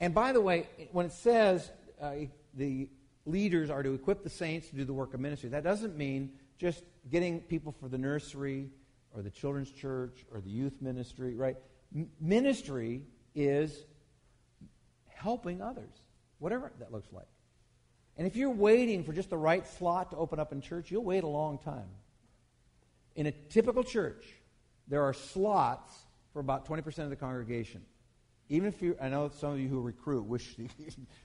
And 0.00 0.14
by 0.14 0.32
the 0.32 0.40
way, 0.40 0.68
when 0.92 1.06
it 1.06 1.12
says 1.12 1.70
uh, 2.00 2.12
the 2.54 2.88
leaders 3.26 3.70
are 3.70 3.82
to 3.82 3.94
equip 3.94 4.22
the 4.22 4.30
saints 4.30 4.68
to 4.68 4.76
do 4.76 4.84
the 4.84 4.92
work 4.92 5.14
of 5.14 5.20
ministry, 5.20 5.50
that 5.50 5.64
doesn't 5.64 5.96
mean 5.96 6.32
just 6.58 6.82
getting 7.10 7.40
people 7.40 7.72
for 7.72 7.88
the 7.88 7.98
nursery 7.98 8.70
or 9.14 9.22
the 9.22 9.30
children's 9.30 9.70
church 9.70 10.24
or 10.32 10.40
the 10.40 10.50
youth 10.50 10.80
ministry, 10.80 11.34
right? 11.34 11.56
M- 11.94 12.10
ministry 12.20 13.02
is 13.34 13.84
helping 15.08 15.60
others, 15.60 16.02
whatever 16.38 16.72
that 16.78 16.92
looks 16.92 17.12
like. 17.12 17.26
And 18.16 18.26
if 18.26 18.34
you're 18.34 18.50
waiting 18.50 19.04
for 19.04 19.12
just 19.12 19.30
the 19.30 19.38
right 19.38 19.66
slot 19.66 20.10
to 20.10 20.16
open 20.16 20.40
up 20.40 20.52
in 20.52 20.60
church, 20.60 20.90
you'll 20.90 21.04
wait 21.04 21.24
a 21.24 21.28
long 21.28 21.58
time. 21.58 21.88
In 23.14 23.26
a 23.26 23.32
typical 23.32 23.84
church, 23.84 24.26
there 24.88 25.02
are 25.02 25.12
slots 25.12 25.92
for 26.32 26.40
about 26.40 26.66
20% 26.66 26.98
of 26.98 27.10
the 27.10 27.16
congregation. 27.16 27.82
Even 28.48 28.68
if 28.68 28.80
you, 28.80 28.96
I 29.00 29.08
know 29.08 29.30
some 29.38 29.52
of 29.52 29.60
you 29.60 29.68
who 29.68 29.80
recruit 29.80 30.24
wish 30.24 30.54
you 30.58 30.68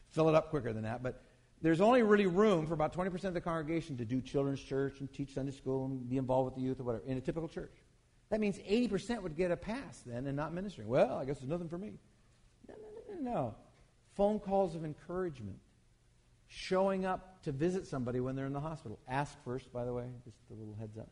fill 0.09 0.29
it 0.29 0.35
up 0.35 0.49
quicker 0.49 0.73
than 0.73 0.83
that, 0.83 1.01
but 1.01 1.23
there's 1.61 1.79
only 1.79 2.03
really 2.03 2.25
room 2.25 2.67
for 2.67 2.73
about 2.73 2.93
20% 2.93 3.23
of 3.23 3.33
the 3.33 3.41
congregation 3.41 3.97
to 3.97 4.05
do 4.05 4.19
children's 4.19 4.61
church 4.61 4.99
and 4.99 5.11
teach 5.11 5.33
Sunday 5.33 5.53
school 5.53 5.85
and 5.85 6.09
be 6.09 6.17
involved 6.17 6.45
with 6.45 6.55
the 6.55 6.61
youth 6.61 6.79
or 6.79 6.83
whatever 6.83 7.05
in 7.07 7.17
a 7.17 7.21
typical 7.21 7.47
church. 7.47 7.71
That 8.29 8.41
means 8.41 8.57
80% 8.57 9.21
would 9.21 9.37
get 9.37 9.51
a 9.51 9.55
pass 9.55 10.01
then 10.05 10.27
and 10.27 10.35
not 10.35 10.53
ministering. 10.53 10.89
Well, 10.89 11.17
I 11.17 11.25
guess 11.25 11.39
there's 11.39 11.49
nothing 11.49 11.69
for 11.69 11.77
me. 11.77 11.93
No, 12.67 12.75
no, 12.75 13.15
no, 13.15 13.31
no. 13.31 13.55
Phone 14.15 14.39
calls 14.39 14.75
of 14.75 14.83
encouragement. 14.83 15.57
Showing 16.47 17.05
up 17.05 17.41
to 17.43 17.51
visit 17.51 17.87
somebody 17.87 18.19
when 18.19 18.35
they're 18.35 18.45
in 18.45 18.53
the 18.53 18.59
hospital. 18.59 18.99
Ask 19.07 19.35
first, 19.43 19.71
by 19.71 19.85
the 19.85 19.93
way, 19.93 20.05
just 20.25 20.37
a 20.51 20.53
little 20.53 20.75
heads 20.79 20.97
up. 20.97 21.09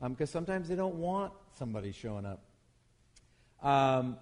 Because 0.00 0.34
um, 0.34 0.40
sometimes 0.40 0.68
they 0.68 0.74
don't 0.74 0.96
want 0.96 1.32
somebody 1.56 1.92
showing 1.92 2.26
up. 2.26 2.42
Um, 3.62 4.16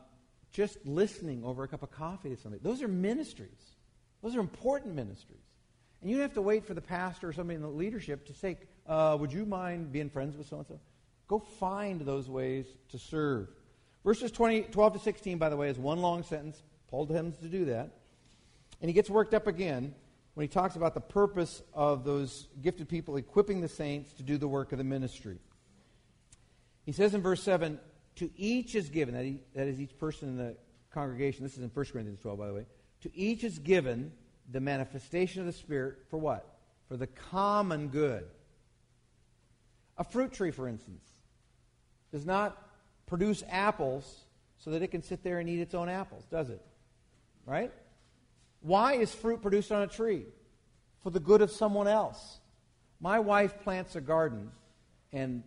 just 0.53 0.79
listening 0.85 1.43
over 1.45 1.65
a 1.65 1.69
cup 1.69 1.83
of 1.83 1.91
coffee 1.91 2.31
to 2.31 2.37
somebody. 2.37 2.63
Those 2.63 2.83
are 2.83 2.89
ministries. 2.89 3.77
Those 4.23 4.37
are 4.37 4.41
important 4.41 4.95
ministries. 4.95 5.41
And 6.01 6.11
you 6.11 6.17
don't 6.17 6.23
have 6.23 6.35
to 6.35 6.43
wait 6.43 6.67
for 6.67 6.75
the 6.75 6.81
pastor 6.81 7.29
or 7.29 7.33
somebody 7.33 7.57
in 7.57 7.63
the 7.63 7.69
leadership 7.69 8.27
to 8.27 8.35
say, 8.35 8.59
uh, 8.87 9.17
Would 9.19 9.33
you 9.33 9.47
mind 9.47 9.93
being 9.93 10.11
friends 10.11 10.37
with 10.37 10.49
so 10.49 10.59
and 10.59 10.67
so? 10.67 10.81
Go 11.29 11.39
find 11.39 12.03
those 12.03 12.29
ways 12.29 12.67
to 12.91 12.99
serve. 12.99 13.49
Verses 14.05 14.31
20, 14.31 14.63
12 14.63 14.93
to 14.95 14.99
16, 14.99 15.39
by 15.39 15.49
the 15.49 15.57
way, 15.57 15.69
is 15.69 15.79
one 15.79 16.01
long 16.01 16.23
sentence. 16.25 16.63
Paul 16.89 17.07
tends 17.07 17.39
to 17.39 17.49
do 17.49 17.67
that. 17.67 17.91
And 18.81 18.89
he 18.89 18.93
gets 18.93 19.09
worked 19.09 19.33
up 19.33 19.47
again 19.47 19.95
when 20.35 20.45
he 20.45 20.49
talks 20.49 20.77
about 20.77 20.95
the 20.95 21.01
purpose 21.01 21.63
of 21.73 22.05
those 22.05 22.49
gifted 22.61 22.89
people 22.89 23.17
equipping 23.17 23.61
the 23.61 23.69
saints 23.69 24.13
to 24.15 24.23
do 24.23 24.37
the 24.39 24.49
work 24.49 24.73
of 24.73 24.79
the 24.79 24.85
ministry. 24.85 25.39
He 26.85 26.93
says 26.93 27.15
in 27.15 27.23
verse 27.23 27.43
7 27.43 27.79
to 28.17 28.31
each 28.37 28.75
is 28.75 28.89
given, 28.89 29.15
that, 29.15 29.25
he, 29.25 29.41
that 29.55 29.67
is 29.67 29.81
each 29.81 29.99
person 29.99 30.29
in 30.29 30.37
the 30.37 30.57
congregation, 30.93 31.43
this 31.43 31.57
is 31.57 31.63
in 31.63 31.71
1 31.71 31.87
Corinthians 31.87 32.21
12, 32.21 32.39
by 32.39 32.47
the 32.47 32.55
way, 32.55 32.67
to 33.03 33.17
each 33.17 33.45
is 33.45 33.59
given 33.59 34.13
the 34.51 34.61
manifestation 34.61 35.41
of 35.41 35.47
the 35.47 35.53
Spirit 35.53 35.99
for 36.11 36.19
what? 36.19 36.59
For 36.89 36.97
the 36.97 37.07
common 37.07 37.89
good. 37.89 38.25
A 39.99 40.05
fruit 40.05 40.33
tree, 40.33 40.51
for 40.51 40.69
instance, 40.69 41.05
does 42.11 42.27
not 42.27 42.57
produce 43.07 43.43
apples 43.49 44.25
so 44.59 44.71
that 44.71 44.83
it 44.83 44.89
can 44.89 45.03
sit 45.03 45.23
there 45.23 45.39
and 45.39 45.49
eat 45.49 45.61
its 45.61 45.75
own 45.75 45.89
apples, 45.89 46.25
does 46.31 46.51
it? 46.51 46.63
Right? 47.47 47.73
Why 48.61 48.95
is 48.95 49.13
fruit 49.13 49.43
produced 49.43 49.73
on 49.73 49.83
a 49.83 49.87
tree? 49.87 50.25
For 51.03 51.11
the 51.11 51.21
good 51.21 51.43
of 51.43 51.51
someone 51.51 51.89
else. 51.89 52.39
My 53.01 53.19
wife 53.19 53.61
plants 53.63 53.97
a 53.97 54.01
garden, 54.01 54.53
and 55.13 55.43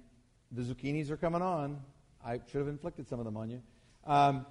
the 0.52 0.64
zucchinis 0.64 1.10
are 1.10 1.18
coming 1.18 1.42
on. 1.42 1.80
I 2.26 2.40
should 2.52 2.60
have 2.60 2.68
inflicted 2.68 3.08
some 3.08 3.20
of 3.20 3.26
them 3.26 3.38
on 3.38 3.50
you. 3.50 3.62
Um, 4.06 4.46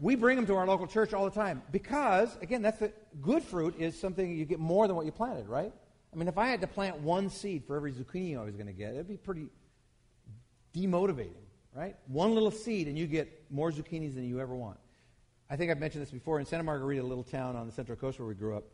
we 0.00 0.14
bring 0.14 0.36
them 0.36 0.46
to 0.46 0.54
our 0.54 0.66
local 0.66 0.86
church 0.86 1.12
all 1.12 1.24
the 1.24 1.30
time 1.30 1.62
because, 1.72 2.36
again, 2.40 2.62
that's 2.62 2.78
the 2.78 2.92
good 3.20 3.42
fruit 3.42 3.74
is 3.78 3.98
something 3.98 4.36
you 4.36 4.44
get 4.44 4.60
more 4.60 4.86
than 4.86 4.94
what 4.94 5.06
you 5.06 5.12
planted, 5.12 5.48
right? 5.48 5.72
I 6.12 6.16
mean, 6.16 6.28
if 6.28 6.38
I 6.38 6.48
had 6.48 6.60
to 6.60 6.66
plant 6.66 7.00
one 7.00 7.30
seed 7.30 7.64
for 7.66 7.76
every 7.76 7.92
zucchini 7.92 8.38
I 8.38 8.44
was 8.44 8.54
going 8.54 8.66
to 8.66 8.72
get, 8.72 8.94
it'd 8.94 9.08
be 9.08 9.16
pretty 9.16 9.46
demotivating, 10.74 11.44
right? 11.74 11.96
One 12.06 12.34
little 12.34 12.50
seed 12.50 12.86
and 12.86 12.96
you 12.96 13.06
get 13.06 13.44
more 13.50 13.72
zucchinis 13.72 14.14
than 14.14 14.24
you 14.24 14.40
ever 14.40 14.54
want. 14.54 14.78
I 15.50 15.56
think 15.56 15.70
I've 15.70 15.80
mentioned 15.80 16.02
this 16.02 16.10
before. 16.10 16.38
In 16.38 16.46
Santa 16.46 16.62
Margarita, 16.62 17.02
a 17.02 17.04
little 17.04 17.24
town 17.24 17.56
on 17.56 17.66
the 17.66 17.72
Central 17.72 17.96
Coast 17.96 18.18
where 18.18 18.28
we 18.28 18.34
grew 18.34 18.56
up, 18.56 18.64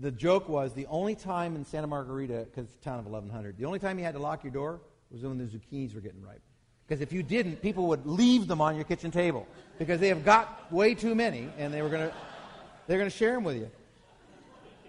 the 0.00 0.10
joke 0.10 0.48
was 0.48 0.74
the 0.74 0.86
only 0.86 1.14
time 1.14 1.56
in 1.56 1.64
Santa 1.64 1.86
Margarita, 1.86 2.46
because 2.48 2.66
it's 2.66 2.76
a 2.76 2.84
town 2.84 2.98
of 2.98 3.06
1,100, 3.06 3.56
the 3.56 3.64
only 3.64 3.78
time 3.78 3.98
you 3.98 4.04
had 4.04 4.14
to 4.14 4.20
lock 4.20 4.44
your 4.44 4.52
door 4.52 4.80
was 5.10 5.22
when 5.22 5.38
the 5.38 5.44
zucchinis 5.44 5.94
were 5.94 6.00
getting 6.00 6.22
ripe. 6.22 6.42
Because 6.88 7.02
if 7.02 7.12
you 7.12 7.22
didn't, 7.22 7.60
people 7.60 7.86
would 7.88 8.06
leave 8.06 8.46
them 8.46 8.62
on 8.62 8.74
your 8.74 8.84
kitchen 8.84 9.10
table 9.10 9.46
because 9.78 10.00
they 10.00 10.08
have 10.08 10.24
got 10.24 10.72
way 10.72 10.94
too 10.94 11.14
many 11.14 11.48
and 11.58 11.72
they 11.72 11.82
were 11.82 11.90
going 11.90 12.08
to 12.08 12.14
they're 12.86 12.96
going 12.96 13.10
to 13.10 13.16
share 13.16 13.34
them 13.34 13.44
with 13.44 13.56
you. 13.56 13.70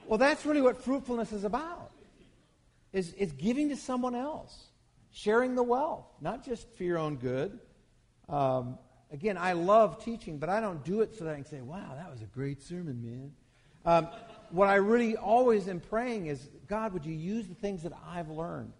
Well, 0.07 0.17
that's 0.17 0.45
really 0.45 0.61
what 0.61 0.81
fruitfulness 0.81 1.33
is 1.33 1.43
about. 1.43 1.91
Is 2.93 3.11
is 3.13 3.33
giving 3.33 3.69
to 3.69 3.75
someone 3.75 4.15
else, 4.15 4.57
sharing 5.11 5.55
the 5.55 5.63
wealth, 5.63 6.05
not 6.21 6.45
just 6.45 6.73
for 6.77 6.83
your 6.83 6.97
own 6.97 7.17
good. 7.17 7.59
Um, 8.29 8.77
again, 9.11 9.37
I 9.37 9.51
love 9.53 10.03
teaching, 10.03 10.37
but 10.37 10.47
I 10.47 10.61
don't 10.61 10.83
do 10.85 11.01
it 11.01 11.15
so 11.17 11.25
that 11.25 11.33
I 11.33 11.35
can 11.35 11.45
say, 11.45 11.61
"Wow, 11.61 11.95
that 11.97 12.09
was 12.09 12.21
a 12.21 12.25
great 12.25 12.61
sermon, 12.61 13.03
man." 13.03 13.31
Um, 13.85 14.07
what 14.51 14.69
I 14.69 14.75
really 14.75 15.17
always 15.17 15.67
am 15.67 15.81
praying 15.81 16.27
is, 16.27 16.49
God, 16.67 16.93
would 16.93 17.05
you 17.05 17.13
use 17.13 17.47
the 17.47 17.55
things 17.55 17.83
that 17.83 17.93
I've 18.07 18.29
learned 18.29 18.71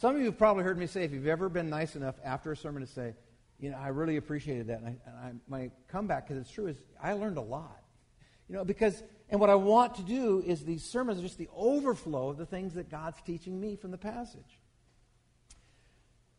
some 0.00 0.14
of 0.14 0.20
you 0.22 0.28
have 0.28 0.38
probably 0.38 0.64
heard 0.64 0.78
me 0.78 0.86
say, 0.86 1.04
if 1.04 1.12
you've 1.12 1.26
ever 1.26 1.50
been 1.50 1.68
nice 1.68 1.94
enough 1.94 2.14
after 2.24 2.50
a 2.50 2.56
sermon 2.56 2.80
to 2.80 2.90
say, 2.90 3.12
you 3.58 3.70
know, 3.70 3.76
I 3.76 3.88
really 3.88 4.16
appreciated 4.16 4.68
that. 4.68 4.80
And, 4.80 4.86
I, 4.86 4.96
and 5.06 5.16
I, 5.18 5.32
my 5.46 5.70
comeback, 5.88 6.26
because 6.26 6.40
it's 6.40 6.50
true, 6.50 6.68
is 6.68 6.80
I 7.02 7.12
learned 7.12 7.36
a 7.36 7.42
lot. 7.42 7.82
You 8.48 8.54
know, 8.54 8.64
because, 8.64 9.02
and 9.28 9.38
what 9.38 9.50
I 9.50 9.56
want 9.56 9.96
to 9.96 10.02
do 10.02 10.42
is 10.46 10.64
these 10.64 10.84
sermons 10.84 11.18
are 11.18 11.22
just 11.22 11.36
the 11.36 11.50
overflow 11.54 12.30
of 12.30 12.38
the 12.38 12.46
things 12.46 12.72
that 12.74 12.88
God's 12.90 13.20
teaching 13.26 13.60
me 13.60 13.76
from 13.76 13.90
the 13.90 13.98
passage. 13.98 14.58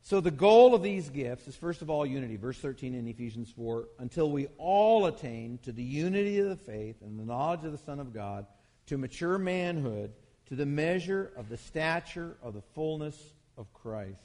So 0.02 0.22
the 0.22 0.32
goal 0.32 0.74
of 0.74 0.82
these 0.82 1.10
gifts 1.10 1.48
is 1.48 1.56
first 1.56 1.84
of 1.84 1.90
all 1.92 2.04
unity. 2.04 2.38
Verse 2.38 2.58
13 2.58 2.96
in 2.96 3.08
Ephesians 3.08 3.52
4 3.56 3.90
until 4.00 4.32
we 4.32 4.48
all 4.58 5.06
attain 5.06 5.60
to 5.62 5.72
the 5.72 5.84
unity 5.84 6.40
of 6.40 6.50
the 6.50 6.56
faith 6.56 6.96
and 7.04 7.20
the 7.20 7.26
knowledge 7.26 7.64
of 7.64 7.74
the 7.74 7.78
Son 7.78 8.00
of 8.00 8.12
God, 8.12 8.48
to 8.88 8.98
mature 8.98 9.38
manhood, 9.38 10.14
to 10.48 10.56
the 10.56 10.66
measure 10.66 11.32
of 11.38 11.48
the 11.48 11.58
stature 11.58 12.38
of 12.42 12.56
the 12.56 12.64
fullness 12.74 13.16
of 13.58 13.72
Christ. 13.74 14.22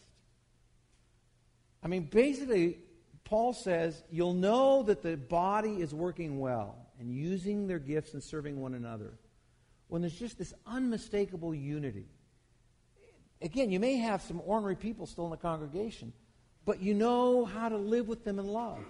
I 1.82 1.88
mean, 1.88 2.04
basically, 2.04 2.78
Paul 3.24 3.52
says 3.52 4.02
you'll 4.10 4.34
know 4.34 4.82
that 4.84 5.02
the 5.02 5.16
body 5.16 5.80
is 5.80 5.94
working 5.94 6.38
well 6.38 6.76
and 6.98 7.12
using 7.12 7.66
their 7.66 7.78
gifts 7.78 8.14
and 8.14 8.22
serving 8.22 8.60
one 8.60 8.74
another 8.74 9.18
when 9.88 10.02
there's 10.02 10.18
just 10.18 10.38
this 10.38 10.54
unmistakable 10.66 11.54
unity. 11.54 12.06
Again, 13.42 13.70
you 13.70 13.78
may 13.78 13.96
have 13.96 14.22
some 14.22 14.40
ornery 14.44 14.76
people 14.76 15.06
still 15.06 15.24
in 15.24 15.30
the 15.30 15.36
congregation, 15.36 16.12
but 16.64 16.80
you 16.80 16.94
know 16.94 17.44
how 17.44 17.68
to 17.68 17.76
live 17.76 18.08
with 18.08 18.24
them 18.24 18.38
in 18.38 18.46
love. 18.46 18.84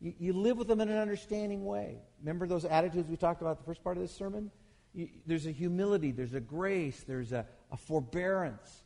You, 0.00 0.14
you 0.18 0.32
live 0.32 0.56
with 0.56 0.68
them 0.68 0.80
in 0.80 0.88
an 0.88 0.98
understanding 0.98 1.64
way. 1.64 1.98
Remember 2.20 2.46
those 2.46 2.64
attitudes 2.64 3.08
we 3.08 3.16
talked 3.16 3.42
about 3.42 3.58
the 3.58 3.64
first 3.64 3.84
part 3.84 3.96
of 3.96 4.02
this 4.02 4.14
sermon? 4.14 4.50
You, 4.94 5.08
there's 5.26 5.46
a 5.46 5.50
humility, 5.50 6.12
there's 6.12 6.34
a 6.34 6.40
grace, 6.40 7.04
there's 7.06 7.32
a, 7.32 7.46
a 7.70 7.76
forbearance, 7.76 8.83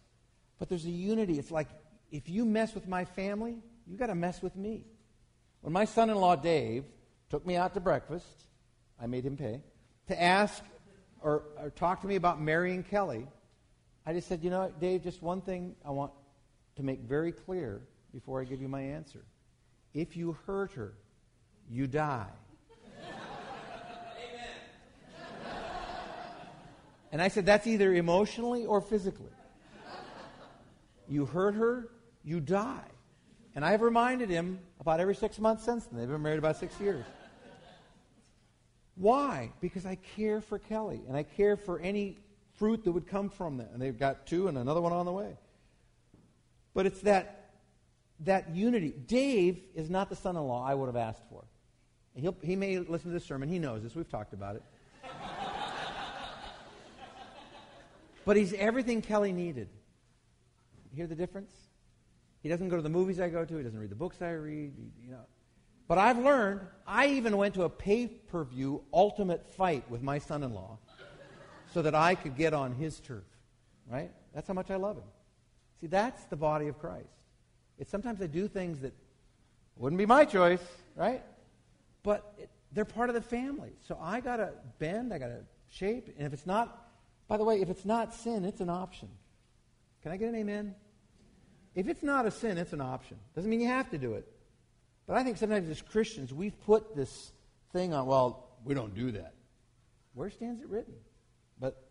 but 0.59 0.69
there's 0.69 0.85
a 0.85 0.91
unity. 0.91 1.38
It's 1.38 1.50
like 1.50 1.69
if 2.11 2.29
you 2.29 2.45
mess 2.45 2.75
with 2.75 2.88
my 2.88 3.05
family, 3.05 3.59
you 3.87 3.97
got 3.97 4.07
to 4.07 4.15
mess 4.15 4.43
with 4.43 4.57
me. 4.57 4.85
When 5.61 5.73
my 5.73 5.85
son 5.85 6.11
in 6.11 6.17
law, 6.17 6.37
Dave, 6.37 6.85
took 7.31 7.47
me 7.47 7.57
out 7.57 7.75
to 7.75 7.81
breakfast, 7.81 8.27
I 9.00 9.07
made 9.07 9.25
him 9.25 9.37
pay, 9.37 9.61
to 10.09 10.21
ask 10.21 10.62
or, 11.21 11.43
or 11.59 11.71
talk 11.71 12.00
to 12.03 12.07
me 12.07 12.17
about 12.17 12.41
marrying 12.41 12.83
Kelly, 12.83 13.27
I 14.07 14.12
just 14.12 14.29
said, 14.29 14.43
you 14.43 14.50
know, 14.50 14.73
Dave, 14.81 15.03
just 15.03 15.23
one 15.23 15.41
thing 15.41 15.75
I 15.85 15.91
want 15.91 16.12
to 16.77 16.83
make 16.83 17.00
very 17.00 17.33
clear 17.33 17.83
before 18.15 18.41
I 18.41 18.45
give 18.45 18.62
you 18.62 18.69
my 18.69 18.81
answer. 18.81 19.25
If 19.93 20.17
you 20.17 20.37
hurt 20.47 20.73
her, 20.73 20.95
you 21.69 21.87
die. 21.87 22.27
and 27.12 27.21
I 27.21 27.29
said, 27.29 27.45
that's 27.45 27.67
either 27.67 27.93
emotionally 27.93 28.65
or 28.65 28.81
physically. 28.81 29.33
You 31.09 31.27
hurt 31.27 31.55
her, 31.55 31.88
you 32.25 32.41
die. 32.41 32.85
And 33.55 33.65
I've 33.65 33.81
reminded 33.81 34.29
him 34.29 34.61
about 34.81 35.00
every 35.00 35.15
six 35.15 35.38
months 35.38 35.65
since 35.65 35.87
then. 35.87 35.99
They've 35.99 36.09
been 36.09 36.23
married 36.23 36.38
about 36.38 36.57
six 36.57 36.79
years. 36.81 37.05
Why? 38.95 39.53
Because 39.61 39.87
I 39.87 39.97
care 40.17 40.41
for 40.41 40.59
Kelly 40.59 41.00
and 41.09 41.17
I 41.17 41.23
care 41.23 41.57
for 41.57 41.81
any 41.81 42.19
fruit 42.57 42.85
that 42.85 42.93
would 42.93 43.07
come 43.07 43.31
from 43.31 43.59
that. 43.59 43.71
And 43.73 43.81
they've 43.81 43.99
got 43.99 44.27
two 44.27 44.49
and 44.49 44.59
another 44.59 44.81
one 44.81 44.93
on 44.93 45.07
the 45.07 45.12
way. 45.12 45.37
But 46.75 46.87
it's 46.87 47.00
that, 47.00 47.50
that 48.21 48.55
unity. 48.55 48.93
Dave 49.07 49.61
is 49.75 49.88
not 49.88 50.11
the 50.11 50.17
son 50.17 50.37
in 50.37 50.43
law 50.43 50.65
I 50.65 50.75
would 50.75 50.87
have 50.87 50.97
asked 50.97 51.23
for. 51.31 51.45
He'll, 52.15 52.37
he 52.43 52.57
may 52.57 52.79
listen 52.79 53.11
to 53.11 53.15
this 53.15 53.25
sermon. 53.25 53.49
He 53.49 53.61
knows 53.61 53.83
this. 53.83 53.95
We've 53.95 54.09
talked 54.09 54.33
about 54.33 54.57
it. 54.57 54.62
but 58.25 58.37
he's 58.37 58.53
everything 58.55 59.03
Kelly 59.03 59.33
needed. 59.33 59.69
Hear 60.99 61.07
the 61.07 61.14
difference? 61.14 61.52
He 62.43 62.49
doesn't 62.49 62.71
go 62.71 62.75
to 62.75 62.83
the 62.83 62.88
movies 62.88 63.21
I 63.21 63.28
go 63.28 63.45
to. 63.45 63.57
He 63.57 63.62
doesn't 63.62 63.78
read 63.78 63.88
the 63.88 63.95
books 63.95 64.21
I 64.21 64.33
read. 64.33 64.73
You 65.00 65.12
know. 65.12 65.26
But 65.87 65.99
I've 65.99 66.19
learned. 66.19 66.62
I 66.88 67.07
even 67.07 67.37
went 67.37 67.55
to 67.55 67.62
a 67.62 67.69
pay-per-view 67.69 68.83
ultimate 68.93 69.49
fight 69.55 69.88
with 69.88 70.02
my 70.02 70.19
son-in-law, 70.19 70.76
so 71.73 71.83
that 71.83 71.95
I 71.95 72.17
could 72.17 72.37
get 72.37 72.52
on 72.52 72.75
his 72.75 72.99
turf. 72.99 73.22
Right? 73.88 74.11
That's 74.35 74.49
how 74.49 74.55
much 74.55 74.72
I 74.72 74.75
love 74.75 74.96
him. 74.96 75.05
See, 75.81 75.87
that's 75.87 76.25
the 76.25 76.35
body 76.35 76.66
of 76.66 76.81
Christ. 76.81 77.07
It's 77.79 77.92
sometimes 77.92 78.20
I 78.20 78.27
do 78.27 78.49
things 78.49 78.81
that 78.81 78.92
wouldn't 79.77 79.99
be 79.99 80.07
my 80.07 80.25
choice, 80.25 80.64
right? 80.96 81.22
But 82.03 82.35
it, 82.38 82.51
they're 82.72 82.85
part 82.85 83.09
of 83.09 83.14
the 83.14 83.22
family. 83.22 83.70
So 83.87 83.96
I 84.03 84.18
got 84.18 84.38
to 84.38 84.51
bend. 84.81 85.14
I 85.14 85.18
got 85.18 85.29
to 85.29 85.42
shape. 85.68 86.12
And 86.18 86.27
if 86.27 86.33
it's 86.33 86.44
not, 86.44 86.88
by 87.29 87.37
the 87.37 87.44
way, 87.44 87.61
if 87.61 87.70
it's 87.70 87.85
not 87.85 88.12
sin, 88.14 88.44
it's 88.44 88.61
an 88.61 88.68
option. 88.68 89.09
Can 90.03 90.11
I 90.11 90.16
get 90.16 90.29
an 90.29 90.35
amen? 90.35 90.75
If 91.74 91.88
it's 91.88 92.02
not 92.02 92.26
a 92.26 92.31
sin, 92.31 92.59
it's 92.59 92.72
an 92.72 92.81
option. 92.81 93.18
Doesn't 93.35 93.50
mean 93.50 93.61
you 93.61 93.68
have 93.68 93.90
to 93.90 93.98
do 93.98 94.14
it. 94.14 94.26
But 95.07 95.16
I 95.16 95.24
think 95.24 95.38
sometimes 95.38 95.68
as 95.68 95.81
Christians, 95.81 96.35
we've 96.35 96.59
put 96.64 96.94
this 96.94 97.33
thing 97.72 97.94
on, 97.94 98.07
well, 98.07 98.48
we 98.64 98.74
don't 98.74 98.94
do 98.94 99.12
that. 99.12 99.35
Where 100.14 100.31
stands 100.31 100.61
it 100.61 100.68
written? 100.68 100.94
But 101.61 101.83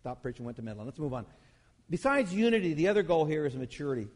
stop 0.00 0.22
preaching, 0.22 0.44
went 0.44 0.56
to 0.56 0.62
meddling. 0.62 0.86
Let's 0.86 0.98
move 0.98 1.14
on. 1.14 1.26
Besides 1.90 2.32
unity, 2.32 2.74
the 2.74 2.88
other 2.88 3.02
goal 3.02 3.24
here 3.24 3.44
is 3.44 3.54
maturity. 3.54 4.08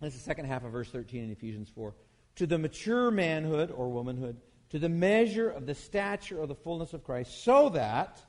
That's 0.00 0.14
the 0.14 0.20
second 0.20 0.46
half 0.46 0.64
of 0.64 0.72
verse 0.72 0.88
13 0.88 1.24
in 1.24 1.30
Ephesians 1.30 1.70
4. 1.74 1.94
To 2.36 2.46
the 2.46 2.58
mature 2.58 3.10
manhood 3.10 3.70
or 3.70 3.88
womanhood, 3.88 4.36
to 4.70 4.78
the 4.78 4.88
measure 4.88 5.48
of 5.48 5.66
the 5.66 5.74
stature 5.74 6.40
of 6.40 6.48
the 6.48 6.54
fullness 6.54 6.92
of 6.92 7.04
Christ, 7.04 7.42
so 7.42 7.70
that 7.70 8.20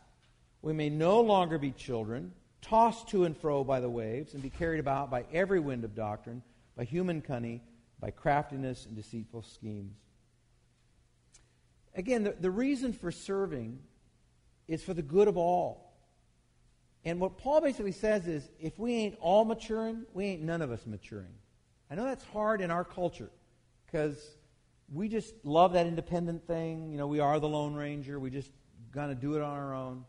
we 0.61 0.73
may 0.73 0.89
no 0.89 1.21
longer 1.21 1.57
be 1.57 1.71
children 1.71 2.31
tossed 2.61 3.07
to 3.09 3.25
and 3.25 3.35
fro 3.35 3.63
by 3.63 3.79
the 3.79 3.89
waves, 3.89 4.33
and 4.33 4.43
be 4.43 4.49
carried 4.49 4.79
about 4.79 5.09
by 5.09 5.25
every 5.31 5.59
wind 5.59 5.83
of 5.83 5.95
doctrine, 5.95 6.41
by 6.75 6.83
human 6.83 7.21
cunning, 7.21 7.61
by 7.99 8.11
craftiness 8.11 8.85
and 8.85 8.95
deceitful 8.95 9.43
schemes. 9.43 9.97
Again, 11.95 12.23
the, 12.23 12.35
the 12.39 12.51
reason 12.51 12.93
for 12.93 13.11
serving 13.11 13.79
is 14.67 14.83
for 14.83 14.93
the 14.93 15.01
good 15.01 15.27
of 15.27 15.37
all. 15.37 15.89
And 17.05 17.19
what 17.19 17.37
Paul 17.37 17.61
basically 17.61 17.91
says 17.91 18.27
is 18.27 18.49
if 18.59 18.77
we 18.77 18.93
ain't 18.93 19.17
all 19.19 19.45
maturing, 19.45 20.05
we 20.13 20.25
ain't 20.25 20.41
none 20.41 20.61
of 20.61 20.71
us 20.71 20.85
maturing. 20.85 21.33
I 21.89 21.95
know 21.95 22.03
that's 22.03 22.23
hard 22.25 22.61
in 22.61 22.71
our 22.71 22.83
culture 22.83 23.31
because 23.85 24.37
we 24.91 25.07
just 25.07 25.33
love 25.43 25.73
that 25.73 25.87
independent 25.87 26.45
thing. 26.45 26.91
You 26.91 26.97
know, 26.97 27.07
we 27.07 27.19
are 27.19 27.39
the 27.39 27.47
Lone 27.47 27.73
Ranger. 27.73 28.19
We 28.19 28.29
just 28.29 28.51
going 28.91 29.09
to 29.09 29.15
do 29.15 29.35
it 29.35 29.41
on 29.41 29.57
our 29.57 29.73
own. 29.73 30.03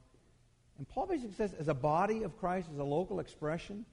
And 0.81 0.89
Paul 0.89 1.05
basically 1.05 1.35
says, 1.35 1.53
as 1.53 1.69
a 1.69 1.75
body 1.75 2.23
of 2.23 2.39
Christ, 2.39 2.71
as 2.73 2.79
a 2.79 2.85
local 2.85 3.21
expression, 3.21 3.85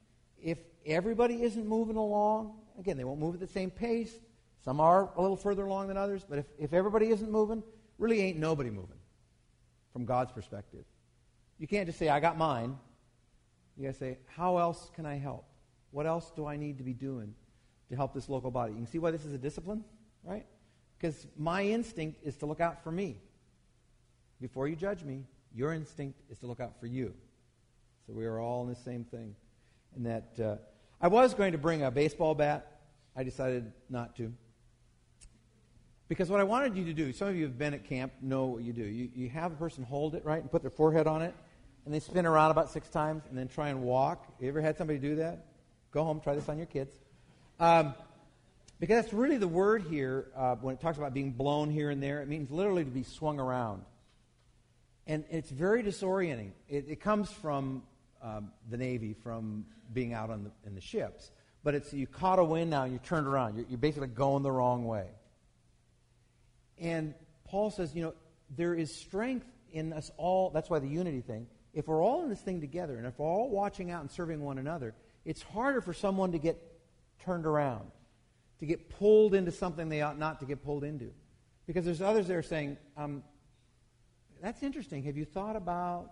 if 0.42 0.58
everybody 0.86 1.44
isn't 1.44 1.68
moving 1.68 1.98
along, 1.98 2.54
again, 2.80 2.96
they 2.96 3.04
won't 3.04 3.20
move 3.20 3.34
at 3.34 3.42
the 3.42 3.48
same 3.48 3.70
pace. 3.70 4.14
Some 4.64 4.80
are 4.80 5.12
a 5.18 5.22
little 5.22 5.36
further 5.36 5.66
along 5.66 5.90
than 5.90 5.98
others, 5.98 6.26
but 6.28 6.40
if, 6.40 6.46
if 6.58 6.72
everybody 6.72 7.10
isn't 7.10 7.30
moving, 7.30 7.62
really 7.98 8.22
ain't 8.22 8.38
nobody 8.38 8.70
moving 8.70 8.96
from 9.92 10.06
God's 10.06 10.32
perspective. 10.32 10.86
You 11.60 11.68
can't 11.68 11.88
just 11.88 12.00
say, 12.00 12.08
I 12.08 12.22
got 12.22 12.38
mine. 12.38 12.78
You 13.76 13.88
got 13.88 13.92
to 13.92 14.00
say, 14.00 14.20
how 14.26 14.58
else 14.58 14.90
can 14.96 15.06
I 15.06 15.18
help? 15.18 15.44
What 15.92 16.06
else 16.06 16.32
do 16.38 16.46
I 16.46 16.56
need 16.56 16.78
to 16.78 16.86
be 16.86 16.94
doing 16.94 17.36
to 17.90 17.98
help 17.98 18.14
this 18.14 18.30
local 18.30 18.50
body? 18.50 18.72
You 18.72 18.78
can 18.78 18.88
see 18.88 19.00
why 19.00 19.12
this 19.12 19.26
is 19.26 19.34
a 19.34 19.38
discipline, 19.38 19.84
right? 20.24 20.46
Because 20.98 21.28
my 21.38 21.64
instinct 21.64 22.22
is 22.24 22.38
to 22.38 22.46
look 22.46 22.62
out 22.62 22.82
for 22.82 22.94
me. 22.94 23.18
Before 24.40 24.70
you 24.70 24.78
judge 24.78 25.04
me, 25.04 25.26
your 25.56 25.74
instinct 25.74 26.20
is 26.30 26.38
to 26.40 26.48
look 26.48 26.60
out 26.60 26.80
for 26.80 26.88
you. 26.88 27.14
So 28.06 28.14
we 28.14 28.26
are 28.26 28.40
all 28.40 28.64
in 28.64 28.70
the 28.70 28.76
same 28.76 29.04
thing. 29.04 29.36
And 29.96 30.06
that 30.06 30.40
uh, 30.40 30.56
I 31.02 31.08
was 31.08 31.34
going 31.34 31.52
to 31.52 31.58
bring 31.58 31.84
a 31.84 31.92
baseball 31.92 32.36
bat. 32.36 32.80
I 33.16 33.24
decided 33.24 33.72
not 33.90 34.16
to. 34.18 34.34
Because 36.08 36.30
what 36.30 36.40
I 36.40 36.44
wanted 36.44 36.78
you 36.78 36.86
to 36.86 36.94
do, 36.94 37.12
some 37.12 37.28
of 37.28 37.36
you 37.36 37.44
have 37.44 37.58
been 37.58 37.74
at 37.74 37.84
camp, 37.84 38.14
know 38.22 38.46
what 38.46 38.64
you 38.64 38.72
do. 38.72 38.84
You, 38.84 39.10
you 39.14 39.30
have 39.30 39.52
a 39.52 39.56
person 39.56 39.84
hold 39.84 40.16
it, 40.16 40.24
right, 40.24 40.42
and 40.42 40.50
put 40.50 40.62
their 40.62 40.72
forehead 40.72 41.06
on 41.06 41.22
it, 41.22 41.36
and 41.86 41.94
they 41.94 42.00
spin 42.00 42.26
around 42.26 42.52
about 42.52 42.72
six 42.72 42.88
times 42.88 43.24
and 43.30 43.38
then 43.38 43.48
try 43.48 43.70
and 43.70 43.84
walk. 43.84 44.26
You 44.40 44.48
ever 44.48 44.62
had 44.62 44.78
somebody 44.78 45.00
do 45.00 45.16
that? 45.18 45.46
Go 45.92 46.04
home, 46.04 46.22
try 46.22 46.34
this 46.36 46.48
on 46.48 46.58
your 46.58 46.68
kids. 46.68 46.96
Um, 47.60 47.94
because 48.80 49.04
that's 49.04 49.14
really 49.14 49.38
the 49.38 49.48
word 49.48 49.84
here 49.90 50.28
uh, 50.36 50.56
when 50.56 50.76
it 50.76 50.80
talks 50.80 50.98
about 50.98 51.14
being 51.14 51.32
blown 51.32 51.72
here 51.72 51.90
and 51.90 52.02
there. 52.02 52.22
It 52.22 52.28
means 52.28 52.52
literally 52.52 52.84
to 52.84 52.92
be 52.92 53.04
swung 53.04 53.40
around. 53.40 53.82
And 55.08 55.24
it's 55.30 55.50
very 55.50 55.84
disorienting. 55.84 56.52
It, 56.68 56.86
it 56.90 57.02
comes 57.02 57.32
from 57.32 57.84
um, 58.22 58.52
the 58.70 58.78
Navy, 58.78 59.14
from 59.14 59.66
being 59.94 60.14
out 60.14 60.30
on 60.30 60.44
the, 60.44 60.52
in 60.68 60.76
the 60.76 60.82
ships. 60.82 61.32
But 61.64 61.76
it's 61.76 61.94
you 61.94 62.08
caught 62.08 62.40
a 62.40 62.44
wind 62.44 62.70
now 62.70 62.84
and 62.84 62.94
you 62.94 63.00
turned 63.00 63.26
around. 63.26 63.56
You're, 63.56 63.66
you're 63.70 63.78
basically 63.78 64.10
going 64.10 64.44
the 64.44 64.52
wrong 64.52 64.86
way. 64.86 65.08
And 66.80 67.14
Paul 67.46 67.72
says, 67.72 67.96
you 67.96 68.04
know, 68.04 68.14
there 68.56 68.76
is 68.76 68.94
strength 68.94 69.48
in 69.72 69.94
us 69.94 70.12
all. 70.18 70.52
That's 70.52 70.70
why 70.70 70.80
the 70.80 70.88
unity 70.88 71.22
thing. 71.22 71.48
If 71.74 71.88
we're 71.88 72.04
all 72.04 72.24
in 72.24 72.30
this 72.30 72.42
thing 72.42 72.60
together 72.60 72.98
and 72.98 73.06
if 73.06 73.18
we're 73.18 73.28
all 73.28 73.50
watching 73.50 73.92
out 73.92 74.02
and 74.02 74.12
serving 74.12 74.42
one 74.42 74.58
another, 74.58 74.94
it's 75.26 75.42
harder 75.42 75.82
for 75.82 75.94
someone 75.94 76.34
to 76.34 76.38
get 76.38 76.58
turned 77.24 77.46
around, 77.46 77.92
to 78.60 78.66
get 78.66 78.90
pulled 78.90 79.34
into 79.34 79.52
something 79.52 79.90
they 79.90 80.02
ought 80.02 80.18
not 80.18 80.40
to 80.42 80.46
get 80.46 80.64
pulled 80.64 80.84
into. 80.84 81.12
Because 81.66 81.86
there's 81.86 82.02
others 82.02 82.28
there 82.28 82.42
saying, 82.42 82.78
um, 82.96 83.24
that's 84.42 84.64
interesting. 84.64 85.04
Have 85.04 85.18
you 85.18 85.26
thought 85.26 85.56
about, 85.56 86.12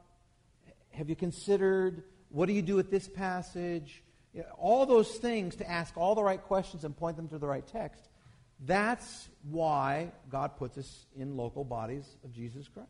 have 0.91 1.09
you 1.09 1.15
considered, 1.15 2.03
what 2.29 2.47
do 2.47 2.53
you 2.53 2.61
do 2.61 2.75
with 2.75 2.91
this 2.91 3.07
passage? 3.07 4.03
You 4.33 4.41
know, 4.41 4.47
all 4.57 4.85
those 4.85 5.11
things 5.17 5.55
to 5.57 5.69
ask 5.69 5.95
all 5.97 6.15
the 6.15 6.23
right 6.23 6.41
questions 6.41 6.83
and 6.83 6.95
point 6.95 7.17
them 7.17 7.27
to 7.29 7.37
the 7.37 7.47
right 7.47 7.65
text. 7.65 8.09
That's 8.59 9.27
why 9.49 10.11
God 10.29 10.57
puts 10.57 10.77
us 10.77 11.05
in 11.15 11.35
local 11.35 11.63
bodies 11.63 12.05
of 12.23 12.31
Jesus 12.31 12.67
Christ. 12.67 12.89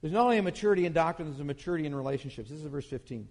There's 0.00 0.12
not 0.12 0.24
only 0.24 0.38
a 0.38 0.42
maturity 0.42 0.86
in 0.86 0.92
doctrine, 0.92 1.28
there's 1.28 1.40
a 1.40 1.44
maturity 1.44 1.86
in 1.86 1.94
relationships. 1.94 2.50
This 2.50 2.60
is 2.60 2.66
verse 2.66 2.86
15. 2.86 3.28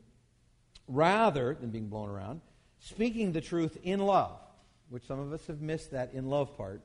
Rather 0.88 1.54
than 1.54 1.70
being 1.70 1.88
blown 1.88 2.10
around, 2.10 2.42
speaking 2.80 3.32
the 3.32 3.42
truth 3.42 3.78
in 3.84 4.00
love, 4.00 4.40
which 4.90 5.06
some 5.06 5.20
of 5.20 5.32
us 5.32 5.46
have 5.48 5.62
missed 5.62 5.92
that 5.92 6.14
in 6.14 6.30
love 6.30 6.58
part. 6.58 6.82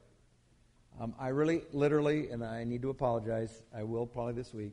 Um, 1.00 1.14
I 1.18 1.28
really, 1.28 1.62
literally, 1.72 2.30
and 2.30 2.44
I 2.44 2.64
need 2.64 2.82
to 2.82 2.90
apologize, 2.90 3.62
I 3.74 3.84
will 3.84 4.06
probably 4.06 4.32
this 4.34 4.52
week, 4.52 4.72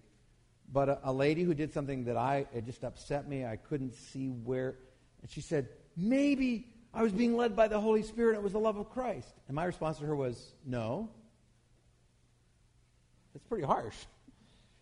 but 0.72 0.90
a, 0.90 1.00
a 1.04 1.14
lady 1.14 1.44
who 1.44 1.54
did 1.54 1.72
something 1.72 2.06
that 2.06 2.18
I, 2.18 2.48
it 2.54 2.66
just 2.66 2.84
upset 2.84 3.28
me. 3.28 3.46
I 3.46 3.58
couldn't 3.58 3.94
see 3.94 4.30
where, 4.30 4.76
and 5.22 5.30
she 5.30 5.42
said, 5.42 5.70
maybe 5.96 6.68
I 6.94 7.04
was 7.04 7.12
being 7.12 7.38
led 7.38 7.56
by 7.56 7.68
the 7.68 7.80
Holy 7.80 8.02
Spirit. 8.02 8.36
It 8.36 8.42
was 8.42 8.54
the 8.54 8.60
love 8.60 8.78
of 8.78 8.90
Christ. 8.90 9.28
And 9.48 9.56
my 9.56 9.66
response 9.66 10.00
to 10.00 10.06
her 10.06 10.16
was, 10.16 10.54
no. 10.66 11.10
That's 13.34 13.46
pretty 13.46 13.66
harsh. 13.66 13.96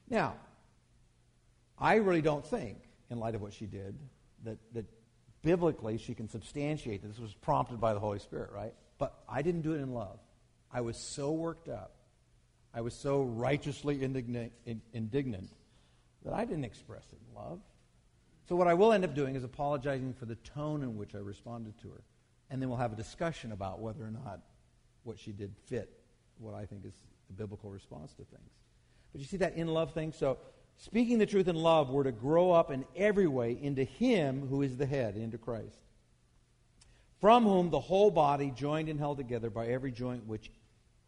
Now, 0.09 0.35
I 1.77 1.95
really 1.95 2.21
don't 2.21 2.45
think, 2.45 2.77
in 3.09 3.19
light 3.19 3.35
of 3.35 3.41
what 3.41 3.51
she 3.51 3.65
did, 3.65 3.97
that, 4.45 4.59
that 4.73 4.85
biblically 5.41 5.97
she 5.97 6.13
can 6.13 6.29
substantiate 6.29 7.01
that 7.01 7.09
this 7.09 7.19
was 7.19 7.33
prompted 7.33 7.81
by 7.81 7.93
the 7.93 7.99
Holy 7.99 8.19
Spirit, 8.19 8.51
right? 8.53 8.73
But 8.97 9.13
I 9.27 9.41
didn't 9.41 9.63
do 9.63 9.73
it 9.73 9.81
in 9.81 9.93
love. 9.93 10.19
I 10.73 10.81
was 10.81 10.97
so 10.97 11.31
worked 11.31 11.69
up. 11.69 11.91
I 12.73 12.81
was 12.81 12.93
so 12.95 13.21
righteously 13.21 14.03
indignant, 14.03 14.51
indignant 14.93 15.49
that 16.25 16.33
I 16.33 16.45
didn't 16.45 16.65
express 16.65 17.03
it 17.11 17.19
in 17.29 17.35
love. 17.35 17.59
So, 18.49 18.55
what 18.55 18.67
I 18.67 18.73
will 18.73 18.91
end 18.91 19.05
up 19.05 19.13
doing 19.13 19.35
is 19.35 19.43
apologizing 19.43 20.13
for 20.13 20.25
the 20.25 20.35
tone 20.35 20.81
in 20.81 20.97
which 20.97 21.15
I 21.15 21.19
responded 21.19 21.79
to 21.81 21.89
her. 21.89 22.01
And 22.49 22.61
then 22.61 22.69
we'll 22.69 22.79
have 22.79 22.93
a 22.93 22.97
discussion 22.97 23.51
about 23.51 23.79
whether 23.79 24.03
or 24.03 24.11
not 24.11 24.41
what 25.03 25.19
she 25.19 25.31
did 25.31 25.53
fit 25.67 25.89
what 26.39 26.53
I 26.53 26.65
think 26.65 26.85
is 26.85 26.93
the 27.27 27.33
biblical 27.33 27.69
response 27.69 28.11
to 28.13 28.23
things. 28.23 28.51
But 29.11 29.21
you 29.21 29.27
see 29.27 29.37
that 29.37 29.55
in 29.55 29.67
love 29.67 29.93
thing? 29.93 30.11
So, 30.11 30.37
speaking 30.77 31.19
the 31.19 31.25
truth 31.25 31.47
in 31.47 31.55
love, 31.55 31.89
we're 31.89 32.03
to 32.03 32.11
grow 32.11 32.51
up 32.51 32.71
in 32.71 32.85
every 32.95 33.27
way 33.27 33.57
into 33.61 33.83
Him 33.83 34.47
who 34.47 34.61
is 34.61 34.77
the 34.77 34.85
head, 34.85 35.15
into 35.15 35.37
Christ. 35.37 35.77
From 37.21 37.43
whom 37.43 37.69
the 37.69 37.79
whole 37.79 38.11
body, 38.11 38.51
joined 38.55 38.89
and 38.89 38.99
held 38.99 39.17
together 39.17 39.49
by 39.49 39.67
every 39.67 39.91
joint 39.91 40.27
which, 40.27 40.51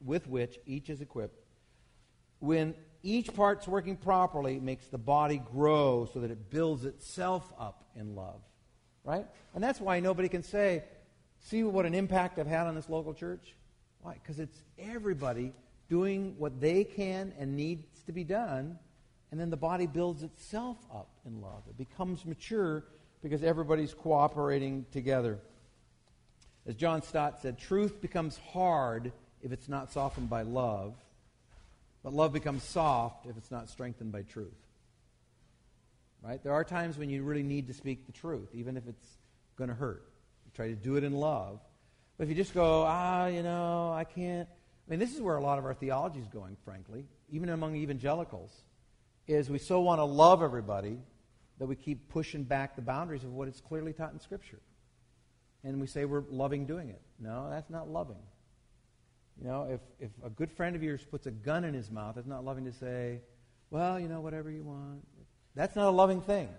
with 0.03 0.27
which 0.27 0.59
each 0.65 0.89
is 0.89 1.01
equipped, 1.01 1.39
when 2.39 2.75
each 3.03 3.33
part's 3.33 3.67
working 3.67 3.95
properly, 3.97 4.59
makes 4.59 4.87
the 4.87 4.97
body 4.97 5.41
grow 5.53 6.09
so 6.11 6.19
that 6.19 6.31
it 6.31 6.49
builds 6.49 6.85
itself 6.85 7.51
up 7.59 7.85
in 7.95 8.15
love. 8.15 8.41
Right? 9.03 9.25
And 9.53 9.63
that's 9.63 9.79
why 9.79 9.99
nobody 9.99 10.27
can 10.27 10.41
say, 10.41 10.83
see 11.39 11.63
what 11.63 11.85
an 11.85 11.93
impact 11.93 12.39
I've 12.39 12.47
had 12.47 12.65
on 12.65 12.73
this 12.73 12.89
local 12.89 13.13
church? 13.13 13.55
Why? 14.01 14.13
Because 14.13 14.39
it's 14.39 14.57
everybody 14.79 15.53
doing 15.87 16.35
what 16.39 16.59
they 16.59 16.83
can 16.83 17.33
and 17.37 17.55
needs 17.55 18.01
to 18.07 18.11
be 18.11 18.23
done, 18.23 18.79
and 19.31 19.39
then 19.39 19.49
the 19.49 19.57
body 19.57 19.85
builds 19.85 20.23
itself 20.23 20.77
up 20.91 21.09
in 21.25 21.41
love. 21.41 21.61
It 21.69 21.77
becomes 21.77 22.25
mature 22.25 22.85
because 23.21 23.43
everybody's 23.43 23.93
cooperating 23.93 24.85
together. 24.91 25.39
As 26.65 26.75
John 26.75 27.03
Stott 27.03 27.39
said, 27.41 27.59
truth 27.59 28.01
becomes 28.01 28.39
hard 28.51 29.11
if 29.45 29.51
it's 29.51 29.69
not 29.69 29.91
softened 29.91 30.29
by 30.29 30.41
love. 30.41 30.95
But 32.03 32.13
love 32.13 32.33
becomes 32.33 32.63
soft 32.63 33.27
if 33.27 33.37
it's 33.37 33.51
not 33.51 33.69
strengthened 33.69 34.11
by 34.11 34.23
truth. 34.23 34.51
Right? 36.21 36.43
There 36.43 36.53
are 36.53 36.63
times 36.63 36.97
when 36.97 37.11
you 37.11 37.23
really 37.23 37.43
need 37.43 37.67
to 37.67 37.73
speak 37.73 38.07
the 38.07 38.11
truth, 38.11 38.49
even 38.53 38.75
if 38.75 38.87
it's 38.87 39.07
going 39.55 39.69
to 39.69 39.75
hurt. 39.75 40.03
You 40.45 40.51
try 40.55 40.67
to 40.69 40.75
do 40.75 40.95
it 40.95 41.03
in 41.03 41.13
love. 41.13 41.59
But 42.17 42.23
if 42.23 42.29
you 42.29 42.35
just 42.35 42.55
go, 42.55 42.83
ah, 42.87 43.27
you 43.27 43.43
know, 43.43 43.93
I 43.93 44.03
can't. 44.03 44.49
I 44.49 44.91
mean, 44.91 44.99
this 44.99 45.13
is 45.13 45.21
where 45.21 45.35
a 45.35 45.41
lot 45.41 45.59
of 45.59 45.65
our 45.65 45.73
theology 45.73 46.19
is 46.19 46.27
going, 46.27 46.57
frankly, 46.65 47.05
even 47.29 47.49
among 47.49 47.75
evangelicals, 47.75 48.51
is 49.27 49.49
we 49.49 49.59
so 49.59 49.81
want 49.81 49.99
to 49.99 50.05
love 50.05 50.41
everybody 50.41 50.97
that 51.59 51.67
we 51.67 51.75
keep 51.75 52.09
pushing 52.09 52.43
back 52.43 52.75
the 52.75 52.81
boundaries 52.81 53.23
of 53.23 53.31
what 53.31 53.47
is 53.47 53.61
clearly 53.61 53.93
taught 53.93 54.13
in 54.13 54.19
Scripture. 54.19 54.59
And 55.63 55.79
we 55.79 55.87
say 55.87 56.05
we're 56.05 56.23
loving 56.29 56.65
doing 56.65 56.89
it. 56.89 57.01
No, 57.19 57.47
that's 57.49 57.69
not 57.69 57.89
loving. 57.89 58.17
You 59.41 59.47
know, 59.47 59.67
if, 59.69 59.81
if 59.99 60.11
a 60.23 60.29
good 60.29 60.51
friend 60.51 60.75
of 60.75 60.83
yours 60.83 61.05
puts 61.09 61.27
a 61.27 61.31
gun 61.31 61.63
in 61.63 61.73
his 61.73 61.91
mouth, 61.91 62.17
it's 62.17 62.27
not 62.27 62.45
loving 62.45 62.65
to 62.65 62.73
say, 62.73 63.19
well, 63.69 63.99
you 63.99 64.07
know, 64.07 64.21
whatever 64.21 64.49
you 64.49 64.63
want. 64.63 65.05
That's 65.55 65.75
not 65.75 65.87
a 65.87 65.91
loving 65.91 66.21
thing. 66.21 66.49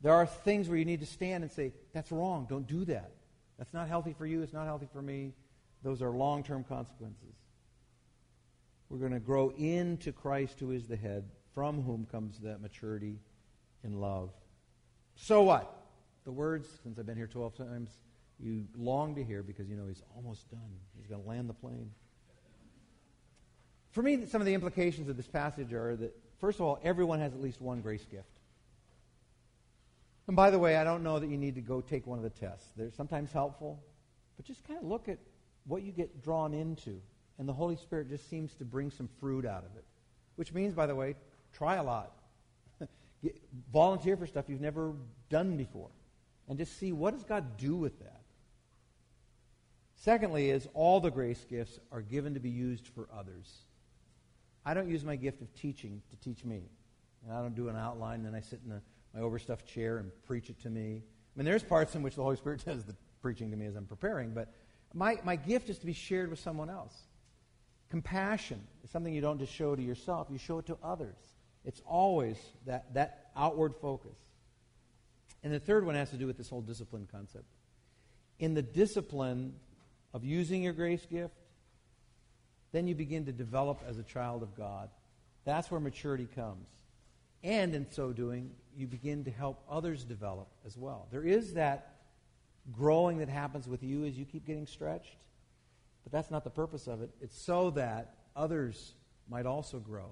There 0.00 0.12
are 0.12 0.26
things 0.26 0.68
where 0.68 0.76
you 0.78 0.84
need 0.84 1.00
to 1.00 1.06
stand 1.06 1.44
and 1.44 1.52
say, 1.52 1.72
that's 1.92 2.12
wrong. 2.12 2.46
Don't 2.48 2.66
do 2.66 2.84
that. 2.86 3.12
That's 3.58 3.72
not 3.72 3.88
healthy 3.88 4.14
for 4.16 4.26
you. 4.26 4.42
It's 4.42 4.52
not 4.52 4.66
healthy 4.66 4.88
for 4.92 5.00
me. 5.00 5.32
Those 5.82 6.02
are 6.02 6.10
long 6.10 6.42
term 6.42 6.64
consequences. 6.64 7.34
We're 8.88 8.98
going 8.98 9.12
to 9.12 9.20
grow 9.20 9.50
into 9.50 10.12
Christ, 10.12 10.60
who 10.60 10.70
is 10.70 10.86
the 10.86 10.96
head, 10.96 11.24
from 11.54 11.82
whom 11.82 12.06
comes 12.06 12.38
that 12.40 12.60
maturity 12.60 13.18
in 13.82 14.00
love. 14.00 14.30
So 15.16 15.42
what? 15.42 15.74
The 16.24 16.32
words, 16.32 16.68
since 16.82 16.98
I've 16.98 17.06
been 17.06 17.16
here 17.16 17.26
12 17.26 17.56
times, 17.56 17.90
you 18.40 18.66
long 18.76 19.14
to 19.14 19.24
hear 19.24 19.42
because 19.42 19.68
you 19.68 19.76
know 19.76 19.86
he's 19.86 20.02
almost 20.16 20.50
done. 20.50 20.60
He's 20.96 21.06
going 21.06 21.22
to 21.22 21.28
land 21.28 21.48
the 21.48 21.54
plane. 21.54 21.90
For 23.92 24.02
me, 24.02 24.26
some 24.26 24.40
of 24.40 24.46
the 24.46 24.54
implications 24.54 25.08
of 25.08 25.16
this 25.16 25.28
passage 25.28 25.72
are 25.72 25.94
that, 25.96 26.16
first 26.40 26.58
of 26.58 26.66
all, 26.66 26.80
everyone 26.82 27.20
has 27.20 27.32
at 27.32 27.40
least 27.40 27.60
one 27.60 27.80
grace 27.80 28.04
gift. 28.10 28.26
And 30.26 30.34
by 30.34 30.50
the 30.50 30.58
way, 30.58 30.76
I 30.76 30.84
don't 30.84 31.02
know 31.02 31.18
that 31.18 31.28
you 31.28 31.36
need 31.36 31.54
to 31.54 31.60
go 31.60 31.80
take 31.80 32.06
one 32.06 32.18
of 32.18 32.24
the 32.24 32.30
tests. 32.30 32.66
They're 32.76 32.90
sometimes 32.90 33.30
helpful, 33.30 33.82
but 34.36 34.46
just 34.46 34.66
kind 34.66 34.80
of 34.80 34.86
look 34.86 35.08
at 35.08 35.18
what 35.66 35.82
you 35.82 35.92
get 35.92 36.22
drawn 36.22 36.54
into. 36.54 37.00
And 37.38 37.48
the 37.48 37.52
Holy 37.52 37.76
Spirit 37.76 38.08
just 38.08 38.28
seems 38.28 38.54
to 38.54 38.64
bring 38.64 38.90
some 38.90 39.08
fruit 39.20 39.44
out 39.44 39.64
of 39.64 39.76
it. 39.76 39.84
Which 40.36 40.52
means, 40.52 40.74
by 40.74 40.86
the 40.86 40.94
way, 40.94 41.14
try 41.52 41.76
a 41.76 41.82
lot. 41.82 42.12
volunteer 43.72 44.16
for 44.16 44.26
stuff 44.26 44.46
you've 44.48 44.60
never 44.60 44.94
done 45.30 45.56
before. 45.56 45.90
And 46.48 46.58
just 46.58 46.78
see 46.78 46.92
what 46.92 47.14
does 47.14 47.24
God 47.24 47.56
do 47.56 47.76
with 47.76 47.98
that. 48.00 48.23
Secondly, 49.96 50.50
is 50.50 50.68
all 50.74 51.00
the 51.00 51.10
grace 51.10 51.44
gifts 51.48 51.78
are 51.90 52.02
given 52.02 52.34
to 52.34 52.40
be 52.40 52.50
used 52.50 52.88
for 52.88 53.08
others. 53.16 53.64
I 54.64 54.74
don't 54.74 54.88
use 54.88 55.04
my 55.04 55.16
gift 55.16 55.42
of 55.42 55.54
teaching 55.54 56.02
to 56.10 56.16
teach 56.16 56.44
me. 56.44 56.62
And 57.24 57.32
I 57.32 57.40
don't 57.40 57.54
do 57.54 57.68
an 57.68 57.76
outline, 57.76 58.22
then 58.22 58.34
I 58.34 58.40
sit 58.40 58.60
in 58.64 58.70
the, 58.70 58.82
my 59.14 59.20
overstuffed 59.20 59.66
chair 59.66 59.98
and 59.98 60.10
preach 60.26 60.50
it 60.50 60.60
to 60.62 60.70
me. 60.70 61.02
I 61.02 61.38
mean, 61.38 61.44
there's 61.44 61.62
parts 61.62 61.94
in 61.94 62.02
which 62.02 62.16
the 62.16 62.22
Holy 62.22 62.36
Spirit 62.36 62.64
does 62.64 62.84
the 62.84 62.94
preaching 63.22 63.50
to 63.50 63.56
me 63.56 63.66
as 63.66 63.76
I'm 63.76 63.86
preparing, 63.86 64.30
but 64.32 64.52
my, 64.92 65.18
my 65.24 65.36
gift 65.36 65.70
is 65.70 65.78
to 65.78 65.86
be 65.86 65.92
shared 65.92 66.30
with 66.30 66.38
someone 66.38 66.70
else. 66.70 66.94
Compassion 67.90 68.60
is 68.82 68.90
something 68.90 69.12
you 69.12 69.20
don't 69.20 69.38
just 69.38 69.52
show 69.52 69.74
to 69.74 69.82
yourself, 69.82 70.28
you 70.30 70.38
show 70.38 70.58
it 70.58 70.66
to 70.66 70.76
others. 70.82 71.16
It's 71.64 71.80
always 71.86 72.36
that, 72.66 72.92
that 72.94 73.30
outward 73.36 73.74
focus. 73.80 74.16
And 75.42 75.52
the 75.52 75.60
third 75.60 75.84
one 75.84 75.94
has 75.94 76.10
to 76.10 76.16
do 76.16 76.26
with 76.26 76.36
this 76.36 76.48
whole 76.48 76.62
discipline 76.62 77.08
concept. 77.10 77.44
In 78.38 78.54
the 78.54 78.62
discipline, 78.62 79.54
of 80.14 80.24
using 80.24 80.62
your 80.62 80.72
grace 80.72 81.04
gift, 81.10 81.34
then 82.72 82.86
you 82.86 82.94
begin 82.94 83.26
to 83.26 83.32
develop 83.32 83.80
as 83.86 83.98
a 83.98 84.02
child 84.02 84.42
of 84.42 84.56
God. 84.56 84.88
That's 85.44 85.70
where 85.70 85.80
maturity 85.80 86.28
comes. 86.34 86.66
And 87.42 87.74
in 87.74 87.90
so 87.90 88.12
doing, 88.12 88.50
you 88.76 88.86
begin 88.86 89.24
to 89.24 89.30
help 89.30 89.62
others 89.68 90.04
develop 90.04 90.48
as 90.64 90.78
well. 90.78 91.06
There 91.10 91.24
is 91.24 91.54
that 91.54 91.96
growing 92.72 93.18
that 93.18 93.28
happens 93.28 93.68
with 93.68 93.82
you 93.82 94.06
as 94.06 94.16
you 94.16 94.24
keep 94.24 94.46
getting 94.46 94.66
stretched, 94.66 95.16
but 96.04 96.12
that's 96.12 96.30
not 96.30 96.44
the 96.44 96.50
purpose 96.50 96.86
of 96.86 97.02
it. 97.02 97.10
It's 97.20 97.38
so 97.38 97.70
that 97.72 98.14
others 98.34 98.94
might 99.28 99.46
also 99.46 99.78
grow 99.78 100.10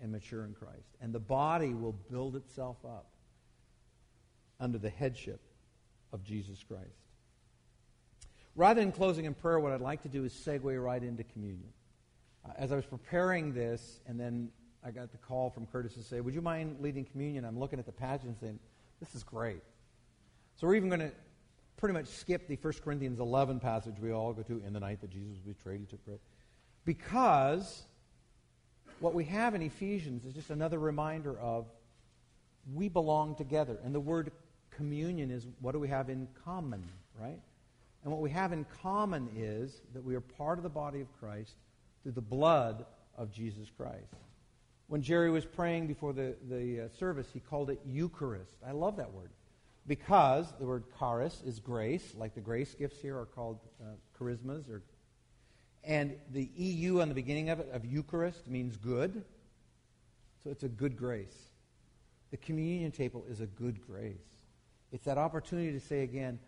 and 0.00 0.12
mature 0.12 0.44
in 0.44 0.54
Christ. 0.54 0.96
And 1.00 1.12
the 1.12 1.18
body 1.18 1.74
will 1.74 1.96
build 2.10 2.36
itself 2.36 2.76
up 2.84 3.06
under 4.60 4.78
the 4.78 4.90
headship 4.90 5.40
of 6.12 6.22
Jesus 6.22 6.62
Christ. 6.66 7.07
Rather 8.56 8.80
than 8.80 8.92
closing 8.92 9.24
in 9.24 9.34
prayer, 9.34 9.60
what 9.60 9.72
I'd 9.72 9.80
like 9.80 10.02
to 10.02 10.08
do 10.08 10.24
is 10.24 10.32
segue 10.32 10.84
right 10.84 11.02
into 11.02 11.24
communion. 11.24 11.70
Uh, 12.44 12.52
as 12.56 12.72
I 12.72 12.76
was 12.76 12.86
preparing 12.86 13.52
this, 13.52 14.00
and 14.06 14.18
then 14.18 14.50
I 14.84 14.90
got 14.90 15.12
the 15.12 15.18
call 15.18 15.50
from 15.50 15.66
Curtis 15.66 15.94
to 15.94 16.02
say, 16.02 16.20
Would 16.20 16.34
you 16.34 16.40
mind 16.40 16.76
leading 16.80 17.04
communion? 17.04 17.44
I'm 17.44 17.58
looking 17.58 17.78
at 17.78 17.86
the 17.86 17.92
passage 17.92 18.26
and 18.26 18.36
saying, 18.38 18.58
This 19.00 19.14
is 19.14 19.22
great. 19.22 19.62
So 20.56 20.66
we're 20.66 20.74
even 20.74 20.88
going 20.88 21.00
to 21.00 21.12
pretty 21.76 21.92
much 21.92 22.06
skip 22.06 22.48
the 22.48 22.56
1 22.56 22.72
Corinthians 22.84 23.20
11 23.20 23.60
passage 23.60 23.94
we 24.00 24.12
all 24.12 24.32
go 24.32 24.42
to 24.42 24.60
in 24.66 24.72
the 24.72 24.80
night 24.80 25.00
that 25.00 25.10
Jesus 25.10 25.30
was 25.30 25.54
betrayed, 25.54 25.80
he 25.80 25.86
took 25.86 26.04
bread. 26.04 26.18
Because 26.84 27.84
what 29.00 29.14
we 29.14 29.24
have 29.24 29.54
in 29.54 29.62
Ephesians 29.62 30.24
is 30.24 30.34
just 30.34 30.50
another 30.50 30.78
reminder 30.78 31.38
of 31.38 31.66
we 32.74 32.88
belong 32.88 33.34
together. 33.36 33.78
And 33.84 33.94
the 33.94 34.00
word 34.00 34.32
communion 34.70 35.30
is 35.30 35.46
what 35.60 35.72
do 35.72 35.78
we 35.78 35.88
have 35.88 36.10
in 36.10 36.28
common, 36.44 36.82
right? 37.20 37.38
And 38.08 38.14
what 38.14 38.22
we 38.22 38.30
have 38.30 38.54
in 38.54 38.64
common 38.82 39.28
is 39.36 39.82
that 39.92 40.02
we 40.02 40.14
are 40.14 40.22
part 40.22 40.58
of 40.58 40.62
the 40.62 40.70
body 40.70 41.02
of 41.02 41.08
Christ 41.20 41.52
through 42.02 42.12
the 42.12 42.22
blood 42.22 42.86
of 43.18 43.30
Jesus 43.30 43.68
Christ. 43.76 44.14
When 44.86 45.02
Jerry 45.02 45.30
was 45.30 45.44
praying 45.44 45.88
before 45.88 46.14
the, 46.14 46.34
the 46.48 46.86
uh, 46.86 46.88
service, 46.98 47.26
he 47.34 47.40
called 47.40 47.68
it 47.68 47.78
Eucharist. 47.84 48.54
I 48.66 48.70
love 48.72 48.96
that 48.96 49.12
word. 49.12 49.28
because 49.86 50.46
the 50.58 50.64
word 50.64 50.84
charis 50.98 51.42
is 51.44 51.60
grace, 51.60 52.14
like 52.16 52.34
the 52.34 52.40
grace 52.40 52.74
gifts 52.74 52.98
here 52.98 53.14
are 53.14 53.26
called 53.26 53.58
uh, 53.78 53.88
charismas, 54.18 54.70
or, 54.70 54.80
and 55.84 56.14
the 56.32 56.48
EU 56.56 57.02
on 57.02 57.10
the 57.10 57.14
beginning 57.14 57.50
of 57.50 57.60
it, 57.60 57.68
of 57.74 57.84
Eucharist, 57.84 58.48
means 58.48 58.78
good. 58.78 59.22
So 60.42 60.48
it's 60.48 60.62
a 60.62 60.68
good 60.70 60.96
grace. 60.96 61.50
The 62.30 62.38
communion 62.38 62.90
table 62.90 63.26
is 63.28 63.42
a 63.42 63.46
good 63.46 63.86
grace. 63.86 64.16
It's 64.92 65.04
that 65.04 65.18
opportunity 65.18 65.72
to 65.72 65.80
say 65.80 66.04
again, 66.04 66.38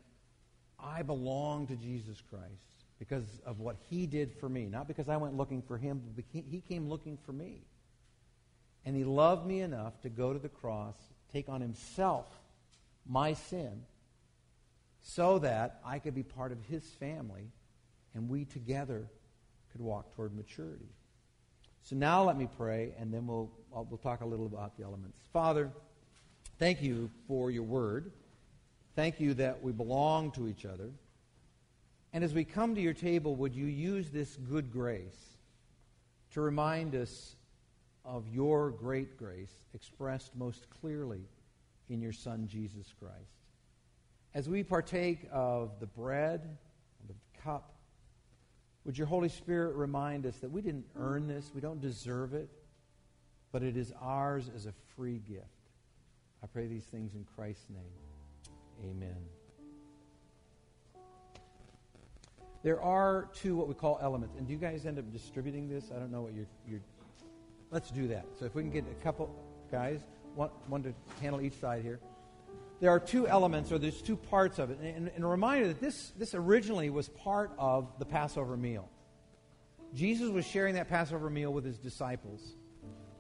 I 0.83 1.03
belong 1.03 1.67
to 1.69 1.77
Jesus 1.77 2.23
Christ 2.31 2.85
because 2.99 3.25
of 3.47 3.61
what 3.61 3.77
he 3.89 4.07
did 4.07 4.33
for 4.39 4.49
me. 4.49 4.67
Not 4.67 4.87
because 4.89 5.09
I 5.09 5.17
went 5.17 5.37
looking 5.37 5.63
for 5.63 5.79
him, 5.79 6.03
but 6.15 6.25
he 6.33 6.63
came 6.69 6.89
looking 6.89 7.19
for 7.25 7.33
me. 7.33 7.63
And 8.85 8.97
he 8.97 9.05
loved 9.05 9.47
me 9.47 9.61
enough 9.61 10.01
to 10.03 10.09
go 10.09 10.33
to 10.33 10.39
the 10.39 10.49
cross, 10.49 10.97
take 11.33 11.49
on 11.49 11.61
himself 11.61 12.27
my 13.07 13.35
sin, 13.35 13.83
so 15.03 15.39
that 15.39 15.81
I 15.85 15.99
could 15.99 16.15
be 16.15 16.23
part 16.23 16.53
of 16.53 16.59
his 16.69 16.85
family 16.85 17.51
and 18.15 18.29
we 18.29 18.45
together 18.45 19.07
could 19.73 19.81
walk 19.81 20.15
toward 20.15 20.35
maturity. 20.35 20.89
So 21.83 21.97
now 21.97 22.25
let 22.25 22.37
me 22.37 22.49
pray, 22.57 22.93
and 22.99 23.13
then 23.13 23.27
we'll, 23.27 23.51
uh, 23.75 23.83
we'll 23.83 23.99
talk 23.99 24.21
a 24.21 24.27
little 24.27 24.47
about 24.47 24.77
the 24.77 24.85
elements. 24.85 25.19
Father, 25.33 25.71
thank 26.59 26.83
you 26.83 27.11
for 27.27 27.51
your 27.51 27.63
word. 27.63 28.13
Thank 28.97 29.21
you 29.21 29.35
that 29.35 29.63
we 29.63 29.73
belong 29.73 30.33
to 30.33 30.49
each 30.49 30.65
other. 30.65 30.91
And 32.13 32.25
as 32.25 32.35
we 32.35 32.45
come 32.45 32.75
to 32.75 32.81
your 32.81 32.95
table, 32.95 33.37
would 33.37 33.55
you 33.55 33.67
use 33.67 34.11
this 34.11 34.37
good 34.37 34.73
grace 34.73 35.37
to 36.33 36.41
remind 36.41 36.95
us 36.95 37.37
of 38.05 38.25
your 38.29 38.71
great 38.71 39.17
grace 39.17 39.53
expressed 39.75 40.35
most 40.35 40.67
clearly 40.81 41.23
in 41.89 42.01
your 42.01 42.13
Son, 42.13 42.49
Jesus 42.49 42.93
Christ? 42.99 43.15
As 44.35 44.49
we 44.49 44.63
partake 44.63 45.29
of 45.33 45.79
the 45.79 45.87
bread 45.87 46.41
and 46.43 47.09
the 47.09 47.41
cup, 47.43 47.75
would 48.85 48.99
your 48.99 49.07
Holy 49.07 49.29
Spirit 49.29 49.77
remind 49.77 50.27
us 50.27 50.37
that 50.39 50.51
we 50.51 50.63
didn't 50.63 50.87
earn 50.97 51.29
this, 51.29 51.51
we 51.55 51.61
don't 51.61 51.81
deserve 51.81 52.35
it, 52.35 52.49
but 53.53 53.63
it 53.63 53.77
is 53.77 53.93
ours 54.01 54.51
as 54.55 54.67
a 54.67 54.73
free 54.97 55.21
gift. 55.29 55.47
I 56.43 56.47
pray 56.47 56.67
these 56.67 56.85
things 56.85 57.15
in 57.15 57.25
Christ's 57.37 57.69
name. 57.71 58.10
Amen. 58.85 59.17
There 62.63 62.81
are 62.83 63.29
two 63.35 63.57
what 63.57 63.69
we 63.69 63.75
call 63.75 63.99
elements. 64.03 64.37
And 64.37 64.47
do 64.47 64.53
you 64.53 64.59
guys 64.59 64.85
end 64.85 64.99
up 64.99 65.11
distributing 65.13 65.69
this? 65.69 65.91
I 65.95 65.99
don't 65.99 66.11
know 66.11 66.23
what 66.23 66.35
you're. 66.35 66.47
you're 66.69 66.81
let's 67.71 67.91
do 67.91 68.09
that. 68.09 68.27
So 68.39 68.45
if 68.45 68.55
we 68.55 68.63
can 68.63 68.71
get 68.71 68.85
a 68.91 69.03
couple 69.03 69.35
guys, 69.71 70.01
one, 70.35 70.51
one 70.69 70.83
to 70.83 70.93
handle 71.21 71.41
each 71.41 71.55
side 71.55 71.83
here. 71.83 72.01
There 72.81 72.91
are 72.91 73.01
two 73.01 73.29
elements, 73.29 73.71
or 73.73 73.79
there's 73.79 74.01
two 74.01 74.17
parts 74.17 74.59
of 74.59 74.71
it. 74.71 74.79
And, 74.81 75.11
and 75.15 75.25
a 75.25 75.27
reminder 75.27 75.69
that 75.69 75.81
this, 75.81 76.13
this 76.17 76.35
originally 76.35 76.89
was 76.89 77.09
part 77.09 77.53
of 77.59 77.87
the 77.99 78.07
Passover 78.07 78.57
meal. 78.57 78.89
Jesus 79.95 80.31
was 80.31 80.47
sharing 80.47 80.75
that 80.77 80.89
Passover 80.89 81.29
meal 81.29 81.53
with 81.53 81.65
his 81.65 81.79
disciples. 81.79 82.41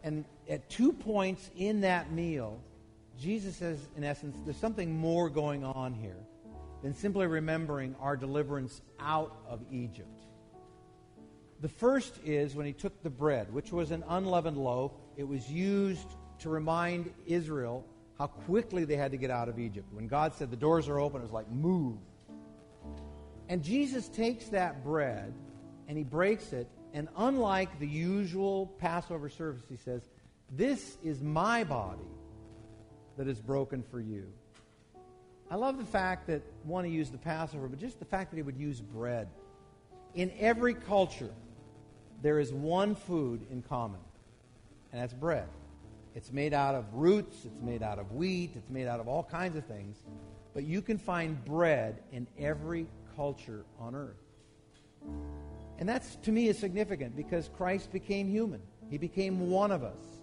And 0.03 0.25
at 0.49 0.70
two 0.70 0.92
points 0.92 1.51
in 1.57 1.83
that 1.83 2.11
meal, 2.11 2.62
Jesus 3.21 3.55
says, 3.57 3.79
in 3.97 4.03
essence, 4.03 4.39
there's 4.45 4.57
something 4.57 4.97
more 4.97 5.29
going 5.29 5.63
on 5.63 5.93
here 5.93 6.17
than 6.83 6.95
simply 6.95 7.27
remembering 7.27 7.95
our 8.01 8.17
deliverance 8.17 8.81
out 8.99 9.37
of 9.47 9.61
Egypt. 9.71 10.25
The 11.61 11.69
first 11.69 12.19
is 12.25 12.55
when 12.55 12.65
he 12.65 12.73
took 12.73 13.03
the 13.03 13.11
bread, 13.11 13.53
which 13.53 13.73
was 13.73 13.91
an 13.91 14.03
unleavened 14.09 14.57
loaf. 14.57 14.93
It 15.19 15.25
was 15.25 15.51
used 15.51 16.09
to 16.39 16.49
remind 16.49 17.13
Israel 17.27 17.85
how 18.19 18.29
quickly 18.29 18.87
they 18.87 18.97
had 18.97 19.11
to 19.11 19.19
get 19.19 19.31
out 19.31 19.51
of 19.51 19.59
Egypt. 19.59 19.93
When 19.93 20.09
God 20.09 20.33
said 20.33 20.51
the 20.51 20.57
doors 20.57 20.89
are 20.89 20.99
open, 20.99 21.21
it 21.21 21.25
was 21.25 21.33
like, 21.33 21.51
move. 21.51 21.99
And 23.51 23.63
Jesus 23.63 24.09
takes 24.09 24.47
that 24.49 24.83
bread 24.83 25.35
and 25.89 25.99
he 25.99 26.05
breaks 26.05 26.55
it. 26.55 26.69
And 26.95 27.09
unlike 27.19 27.79
the 27.79 27.87
usual 27.87 28.67
Passover 28.79 29.29
service, 29.29 29.63
he 29.69 29.77
says, 29.77 30.09
This 30.51 30.97
is 31.05 31.21
my 31.21 31.65
body 31.65 32.01
that 33.21 33.29
is 33.29 33.39
broken 33.39 33.83
for 33.83 34.01
you. 34.01 34.25
I 35.51 35.57
love 35.57 35.77
the 35.77 35.85
fact 35.85 36.27
that 36.29 36.41
one, 36.65 36.87
he 36.87 36.91
used 36.91 37.13
the 37.13 37.19
Passover, 37.19 37.69
but 37.69 37.79
just 37.79 37.99
the 37.99 38.07
fact 38.07 38.31
that 38.31 38.39
he 38.39 38.43
would 38.43 38.57
use 38.57 38.81
bread. 38.81 39.29
In 40.15 40.33
every 40.41 40.73
culture, 40.73 41.29
there 42.23 42.39
is 42.39 42.51
one 42.51 42.95
food 42.95 43.47
in 43.51 43.61
common, 43.61 44.01
and 44.91 45.03
that's 45.03 45.13
bread. 45.13 45.49
It's 46.15 46.33
made 46.33 46.55
out 46.55 46.75
of 46.75 46.87
roots, 46.95 47.45
it's 47.45 47.61
made 47.61 47.83
out 47.83 47.99
of 47.99 48.11
wheat, 48.13 48.53
it's 48.57 48.71
made 48.71 48.87
out 48.87 49.01
of 49.01 49.07
all 49.07 49.25
kinds 49.25 49.55
of 49.55 49.67
things. 49.67 49.99
But 50.55 50.65
you 50.65 50.81
can 50.81 50.97
find 50.97 51.45
bread 51.45 52.03
in 52.13 52.27
every 52.39 52.87
culture 53.17 53.67
on 53.79 53.95
earth. 53.95 54.17
And 55.79 55.87
that's, 55.87 56.17
to 56.23 56.33
me, 56.33 56.49
is 56.49 56.59
significant 56.59 57.15
because 57.15 57.51
Christ 57.55 57.93
became 57.93 58.31
human. 58.31 58.63
He 58.89 58.97
became 58.97 59.51
one 59.51 59.73
of 59.73 59.85
us. 59.85 60.20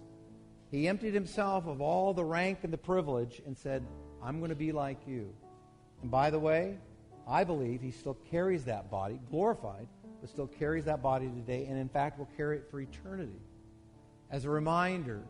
He 0.70 0.86
emptied 0.86 1.14
himself 1.14 1.66
of 1.66 1.80
all 1.80 2.12
the 2.12 2.24
rank 2.24 2.58
and 2.62 2.72
the 2.72 2.78
privilege 2.78 3.40
and 3.46 3.56
said, 3.56 3.84
I'm 4.22 4.38
going 4.38 4.50
to 4.50 4.56
be 4.56 4.72
like 4.72 4.98
you. 5.06 5.32
And 6.02 6.10
by 6.10 6.30
the 6.30 6.38
way, 6.38 6.78
I 7.26 7.44
believe 7.44 7.80
he 7.80 7.90
still 7.90 8.16
carries 8.30 8.64
that 8.64 8.90
body, 8.90 9.18
glorified, 9.30 9.86
but 10.20 10.28
still 10.28 10.46
carries 10.46 10.84
that 10.84 11.02
body 11.02 11.26
today, 11.28 11.66
and 11.68 11.78
in 11.78 11.88
fact 11.88 12.18
will 12.18 12.28
carry 12.36 12.56
it 12.56 12.68
for 12.70 12.80
eternity. 12.80 13.40
As 14.30 14.44
a 14.44 14.50
reminder 14.50 15.22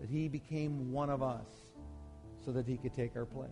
that 0.00 0.08
he 0.08 0.28
became 0.28 0.92
one 0.92 1.10
of 1.10 1.22
us 1.22 1.48
so 2.44 2.52
that 2.52 2.66
he 2.66 2.76
could 2.76 2.94
take 2.94 3.16
our 3.16 3.24
place. 3.24 3.48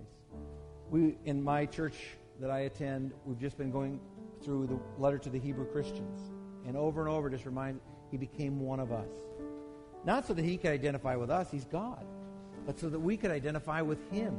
We, 0.90 1.16
in 1.24 1.42
my 1.42 1.66
church 1.66 1.96
that 2.40 2.50
I 2.50 2.60
attend, 2.60 3.12
we've 3.24 3.40
just 3.40 3.56
been 3.56 3.70
going 3.70 4.00
through 4.42 4.66
the 4.66 4.78
letter 5.00 5.18
to 5.18 5.30
the 5.30 5.38
Hebrew 5.38 5.64
Christians. 5.64 6.20
And 6.66 6.76
over 6.76 7.00
and 7.00 7.10
over, 7.10 7.30
just 7.30 7.46
remind 7.46 7.80
he 8.10 8.16
became 8.16 8.60
one 8.60 8.80
of 8.80 8.92
us. 8.92 9.08
Not 10.04 10.26
so 10.26 10.34
that 10.34 10.44
he 10.44 10.56
could 10.56 10.70
identify 10.70 11.16
with 11.16 11.30
us, 11.30 11.50
he's 11.50 11.64
God, 11.64 12.04
but 12.66 12.78
so 12.78 12.88
that 12.88 12.98
we 12.98 13.16
could 13.16 13.30
identify 13.30 13.82
with 13.82 13.98
him 14.10 14.36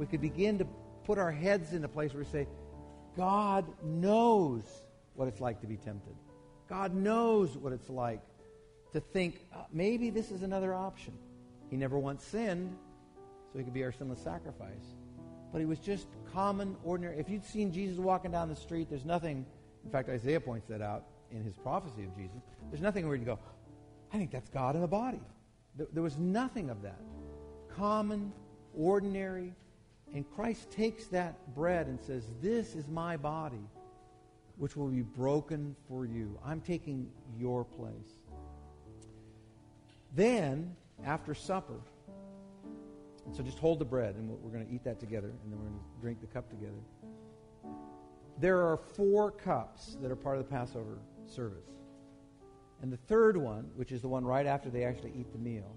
we 0.00 0.06
could 0.06 0.22
begin 0.22 0.56
to 0.58 0.66
put 1.04 1.18
our 1.18 1.30
heads 1.30 1.74
in 1.74 1.84
a 1.84 1.88
place 1.88 2.14
where 2.14 2.22
we 2.22 2.30
say, 2.30 2.48
God 3.18 3.66
knows 3.84 4.62
what 5.14 5.28
it's 5.28 5.40
like 5.40 5.60
to 5.60 5.66
be 5.66 5.76
tempted. 5.76 6.14
God 6.70 6.94
knows 6.94 7.54
what 7.58 7.74
it's 7.74 7.90
like 7.90 8.22
to 8.94 9.00
think, 9.00 9.44
uh, 9.54 9.58
maybe 9.70 10.08
this 10.08 10.30
is 10.30 10.42
another 10.42 10.72
option. 10.72 11.12
He 11.68 11.76
never 11.76 11.98
once 11.98 12.24
sinned, 12.24 12.74
so 13.52 13.58
he 13.58 13.64
could 13.64 13.74
be 13.74 13.84
our 13.84 13.92
sinless 13.92 14.22
sacrifice. 14.22 14.94
But 15.52 15.58
he 15.58 15.66
was 15.66 15.78
just 15.78 16.06
common, 16.32 16.76
ordinary. 16.82 17.18
If 17.18 17.28
you'd 17.28 17.44
seen 17.44 17.70
Jesus 17.70 17.98
walking 17.98 18.30
down 18.30 18.48
the 18.48 18.56
street, 18.56 18.88
there's 18.88 19.04
nothing, 19.04 19.44
in 19.84 19.90
fact, 19.90 20.08
Isaiah 20.08 20.40
points 20.40 20.66
that 20.68 20.80
out 20.80 21.04
in 21.30 21.44
his 21.44 21.56
prophecy 21.56 22.04
of 22.04 22.16
Jesus. 22.16 22.40
There's 22.70 22.80
nothing 22.82 23.06
where 23.06 23.16
you 23.16 23.26
go, 23.26 23.38
I 24.12 24.18
think 24.18 24.30
that's 24.30 24.48
God 24.48 24.74
in 24.74 24.80
the 24.80 24.88
body. 24.88 25.20
There, 25.92 26.02
was 26.02 26.18
nothing 26.18 26.68
of 26.68 26.82
that. 26.82 27.00
Common, 27.76 28.32
ordinary, 28.76 29.54
and 30.12 30.28
Christ 30.34 30.70
takes 30.70 31.06
that 31.06 31.54
bread 31.54 31.86
and 31.86 32.00
says, 32.00 32.24
This 32.42 32.74
is 32.74 32.88
my 32.88 33.16
body, 33.16 33.64
which 34.56 34.76
will 34.76 34.88
be 34.88 35.02
broken 35.02 35.76
for 35.88 36.04
you. 36.04 36.38
I'm 36.44 36.60
taking 36.60 37.08
your 37.38 37.64
place. 37.64 38.10
Then, 40.14 40.74
after 41.04 41.34
supper, 41.34 41.80
so 43.32 43.44
just 43.44 43.58
hold 43.60 43.78
the 43.78 43.84
bread, 43.84 44.16
and 44.16 44.28
we're 44.28 44.50
going 44.50 44.66
to 44.66 44.72
eat 44.72 44.82
that 44.84 44.98
together, 44.98 45.28
and 45.28 45.52
then 45.52 45.58
we're 45.58 45.68
going 45.68 45.78
to 45.78 46.00
drink 46.00 46.20
the 46.20 46.26
cup 46.26 46.50
together. 46.50 46.80
There 48.40 48.58
are 48.58 48.76
four 48.76 49.30
cups 49.30 49.96
that 50.02 50.10
are 50.10 50.16
part 50.16 50.38
of 50.38 50.44
the 50.44 50.50
Passover 50.50 50.98
service. 51.26 51.68
And 52.82 52.92
the 52.92 52.96
third 52.96 53.36
one, 53.36 53.70
which 53.76 53.92
is 53.92 54.00
the 54.00 54.08
one 54.08 54.24
right 54.24 54.46
after 54.46 54.70
they 54.70 54.84
actually 54.84 55.12
eat 55.18 55.32
the 55.32 55.38
meal, 55.38 55.76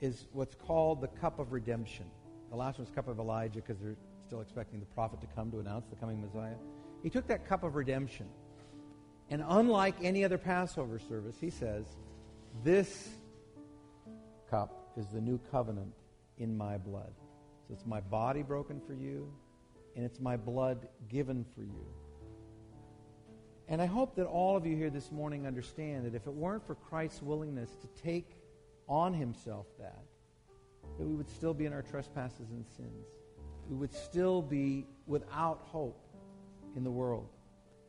is 0.00 0.26
what's 0.32 0.54
called 0.54 1.00
the 1.00 1.08
cup 1.08 1.38
of 1.38 1.52
redemption. 1.52 2.06
The 2.50 2.56
last 2.56 2.78
one's 2.78 2.90
cup 2.90 3.08
of 3.08 3.18
Elijah 3.18 3.60
because 3.60 3.78
they're 3.78 3.96
still 4.26 4.40
expecting 4.40 4.80
the 4.80 4.86
prophet 4.86 5.20
to 5.20 5.26
come 5.28 5.50
to 5.50 5.60
announce 5.60 5.86
the 5.86 5.96
coming 5.96 6.20
Messiah. 6.20 6.56
He 7.02 7.10
took 7.10 7.26
that 7.28 7.46
cup 7.46 7.62
of 7.62 7.74
redemption. 7.74 8.26
And 9.28 9.44
unlike 9.46 9.96
any 10.02 10.24
other 10.24 10.38
Passover 10.38 10.98
service, 10.98 11.36
he 11.40 11.50
says, 11.50 11.84
This 12.64 13.10
cup 14.50 14.92
is 14.96 15.06
the 15.08 15.20
new 15.20 15.38
covenant 15.50 15.92
in 16.38 16.56
my 16.56 16.78
blood. 16.78 17.12
So 17.68 17.74
it's 17.74 17.86
my 17.86 18.00
body 18.00 18.42
broken 18.42 18.80
for 18.86 18.94
you, 18.94 19.32
and 19.94 20.04
it's 20.04 20.18
my 20.18 20.36
blood 20.36 20.88
given 21.08 21.44
for 21.54 21.62
you. 21.62 21.86
And 23.70 23.80
I 23.80 23.86
hope 23.86 24.16
that 24.16 24.26
all 24.26 24.56
of 24.56 24.66
you 24.66 24.76
here 24.76 24.90
this 24.90 25.12
morning 25.12 25.46
understand 25.46 26.04
that 26.04 26.16
if 26.16 26.26
it 26.26 26.34
weren't 26.34 26.66
for 26.66 26.74
Christ's 26.74 27.22
willingness 27.22 27.70
to 27.76 28.02
take 28.02 28.28
on 28.88 29.14
himself 29.14 29.66
that, 29.78 30.02
that 30.98 31.06
we 31.06 31.14
would 31.14 31.30
still 31.30 31.54
be 31.54 31.66
in 31.66 31.72
our 31.72 31.82
trespasses 31.82 32.50
and 32.50 32.66
sins. 32.76 33.06
We 33.68 33.76
would 33.76 33.94
still 33.94 34.42
be 34.42 34.86
without 35.06 35.60
hope 35.62 36.04
in 36.74 36.82
the 36.82 36.90
world. 36.90 37.28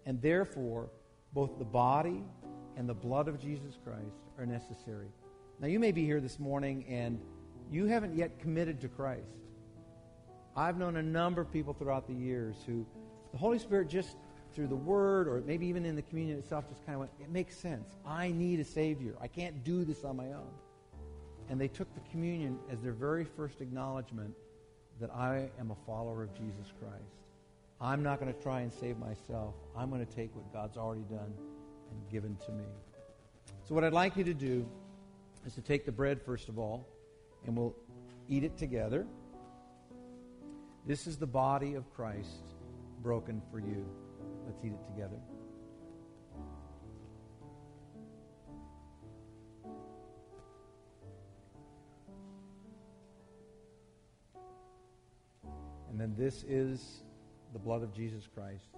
And 0.05 0.21
therefore, 0.21 0.91
both 1.33 1.57
the 1.57 1.65
body 1.65 2.23
and 2.77 2.87
the 2.87 2.93
blood 2.93 3.27
of 3.27 3.39
Jesus 3.39 3.79
Christ 3.83 4.29
are 4.37 4.45
necessary. 4.45 5.07
Now, 5.59 5.67
you 5.67 5.79
may 5.79 5.91
be 5.91 6.05
here 6.05 6.21
this 6.21 6.37
morning 6.37 6.85
and 6.87 7.19
you 7.71 7.87
haven't 7.87 8.15
yet 8.15 8.37
committed 8.39 8.81
to 8.81 8.87
Christ. 8.87 9.25
I've 10.55 10.77
known 10.77 10.97
a 10.97 11.03
number 11.03 11.41
of 11.41 11.51
people 11.51 11.73
throughout 11.73 12.05
the 12.05 12.13
years 12.13 12.57
who 12.67 12.85
the 13.31 13.39
Holy 13.39 13.57
Spirit 13.57 13.89
just 13.89 14.15
through 14.53 14.67
the 14.67 14.75
Word 14.75 15.27
or 15.27 15.41
maybe 15.45 15.65
even 15.67 15.85
in 15.85 15.95
the 15.95 16.01
communion 16.01 16.37
itself 16.39 16.67
just 16.69 16.85
kind 16.85 16.95
of 16.95 16.99
went, 17.01 17.11
it 17.19 17.29
makes 17.29 17.55
sense. 17.57 17.95
I 18.05 18.31
need 18.31 18.59
a 18.59 18.65
Savior. 18.65 19.15
I 19.21 19.27
can't 19.27 19.63
do 19.63 19.83
this 19.83 20.03
on 20.03 20.17
my 20.17 20.27
own. 20.27 20.51
And 21.49 21.59
they 21.59 21.67
took 21.67 21.93
the 21.93 22.09
communion 22.11 22.59
as 22.71 22.81
their 22.81 22.93
very 22.93 23.25
first 23.25 23.61
acknowledgement 23.61 24.33
that 24.99 25.09
I 25.11 25.49
am 25.59 25.71
a 25.71 25.75
follower 25.85 26.23
of 26.23 26.33
Jesus 26.33 26.71
Christ. 26.79 27.21
I'm 27.81 28.03
not 28.03 28.19
going 28.19 28.31
to 28.31 28.39
try 28.41 28.61
and 28.61 28.71
save 28.71 28.97
myself. 28.99 29.55
I'm 29.75 29.89
going 29.89 30.05
to 30.05 30.15
take 30.15 30.35
what 30.35 30.53
God's 30.53 30.77
already 30.77 31.01
done 31.09 31.33
and 31.89 32.09
given 32.11 32.37
to 32.45 32.51
me. 32.51 32.65
So, 33.67 33.73
what 33.73 33.83
I'd 33.83 33.93
like 33.93 34.15
you 34.15 34.23
to 34.23 34.33
do 34.33 34.67
is 35.45 35.55
to 35.55 35.61
take 35.61 35.85
the 35.85 35.91
bread, 35.91 36.21
first 36.21 36.47
of 36.47 36.59
all, 36.59 36.87
and 37.45 37.57
we'll 37.57 37.75
eat 38.29 38.43
it 38.43 38.55
together. 38.57 39.07
This 40.85 41.07
is 41.07 41.17
the 41.17 41.27
body 41.27 41.73
of 41.73 41.91
Christ 41.93 42.53
broken 43.01 43.41
for 43.51 43.59
you. 43.59 43.85
Let's 44.45 44.63
eat 44.63 44.73
it 44.73 44.85
together. 44.93 45.17
And 55.89 55.99
then 55.99 56.15
this 56.17 56.43
is 56.47 57.03
the 57.53 57.59
blood 57.59 57.83
of 57.83 57.93
Jesus 57.93 58.27
Christ, 58.33 58.69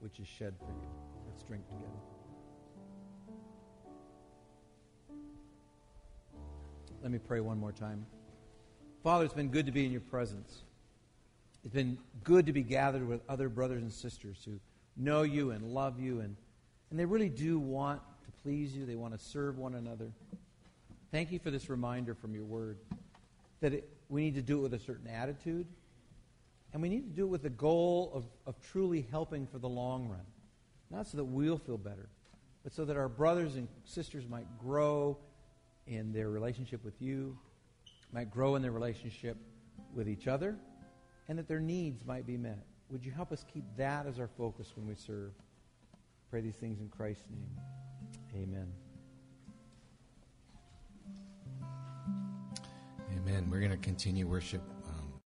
which 0.00 0.18
is 0.20 0.26
shed 0.26 0.54
for 0.58 0.70
you. 0.70 0.88
Let's 1.28 1.42
drink 1.42 1.66
together. 1.68 1.86
Let 7.02 7.12
me 7.12 7.18
pray 7.18 7.40
one 7.40 7.58
more 7.58 7.72
time. 7.72 8.06
Father, 9.02 9.24
it's 9.24 9.34
been 9.34 9.50
good 9.50 9.66
to 9.66 9.72
be 9.72 9.84
in 9.84 9.92
your 9.92 10.00
presence. 10.00 10.62
It's 11.62 11.74
been 11.74 11.98
good 12.24 12.46
to 12.46 12.52
be 12.52 12.62
gathered 12.62 13.06
with 13.06 13.20
other 13.28 13.48
brothers 13.48 13.82
and 13.82 13.92
sisters 13.92 14.38
who 14.44 14.58
know 14.96 15.22
you 15.22 15.50
and 15.50 15.62
love 15.62 16.00
you, 16.00 16.20
and, 16.20 16.36
and 16.90 16.98
they 16.98 17.04
really 17.04 17.28
do 17.28 17.58
want 17.58 18.00
to 18.24 18.42
please 18.42 18.74
you. 18.74 18.86
They 18.86 18.96
want 18.96 19.18
to 19.18 19.24
serve 19.24 19.58
one 19.58 19.74
another. 19.74 20.10
Thank 21.12 21.32
you 21.32 21.38
for 21.38 21.50
this 21.50 21.68
reminder 21.68 22.14
from 22.14 22.34
your 22.34 22.44
word 22.44 22.78
that 23.60 23.72
it, 23.72 23.88
we 24.08 24.22
need 24.22 24.34
to 24.34 24.42
do 24.42 24.58
it 24.58 24.62
with 24.62 24.74
a 24.74 24.78
certain 24.78 25.08
attitude, 25.08 25.66
and 26.72 26.82
we 26.82 26.88
need 26.88 27.02
to 27.02 27.16
do 27.16 27.24
it 27.24 27.28
with 27.28 27.42
the 27.42 27.50
goal 27.50 28.10
of, 28.14 28.24
of 28.46 28.60
truly 28.70 29.06
helping 29.10 29.46
for 29.46 29.58
the 29.58 29.68
long 29.68 30.08
run. 30.08 30.26
Not 30.90 31.06
so 31.06 31.16
that 31.16 31.24
we'll 31.24 31.58
feel 31.58 31.78
better, 31.78 32.08
but 32.62 32.72
so 32.72 32.84
that 32.84 32.96
our 32.96 33.08
brothers 33.08 33.56
and 33.56 33.68
sisters 33.84 34.24
might 34.28 34.46
grow 34.58 35.16
in 35.86 36.12
their 36.12 36.30
relationship 36.30 36.84
with 36.84 37.00
you, 37.00 37.38
might 38.12 38.30
grow 38.30 38.56
in 38.56 38.62
their 38.62 38.72
relationship 38.72 39.36
with 39.94 40.08
each 40.08 40.26
other, 40.26 40.56
and 41.28 41.38
that 41.38 41.48
their 41.48 41.60
needs 41.60 42.04
might 42.04 42.26
be 42.26 42.36
met. 42.36 42.64
Would 42.90 43.04
you 43.04 43.12
help 43.12 43.32
us 43.32 43.44
keep 43.52 43.64
that 43.76 44.06
as 44.06 44.18
our 44.18 44.28
focus 44.28 44.72
when 44.76 44.86
we 44.86 44.94
serve? 44.94 45.32
Pray 46.30 46.40
these 46.40 46.54
things 46.54 46.80
in 46.80 46.88
Christ's 46.88 47.24
name. 47.30 48.42
Amen. 48.42 48.72
Amen. 53.16 53.48
We're 53.50 53.60
going 53.60 53.72
to 53.72 53.76
continue 53.76 54.26
worship 54.26 54.62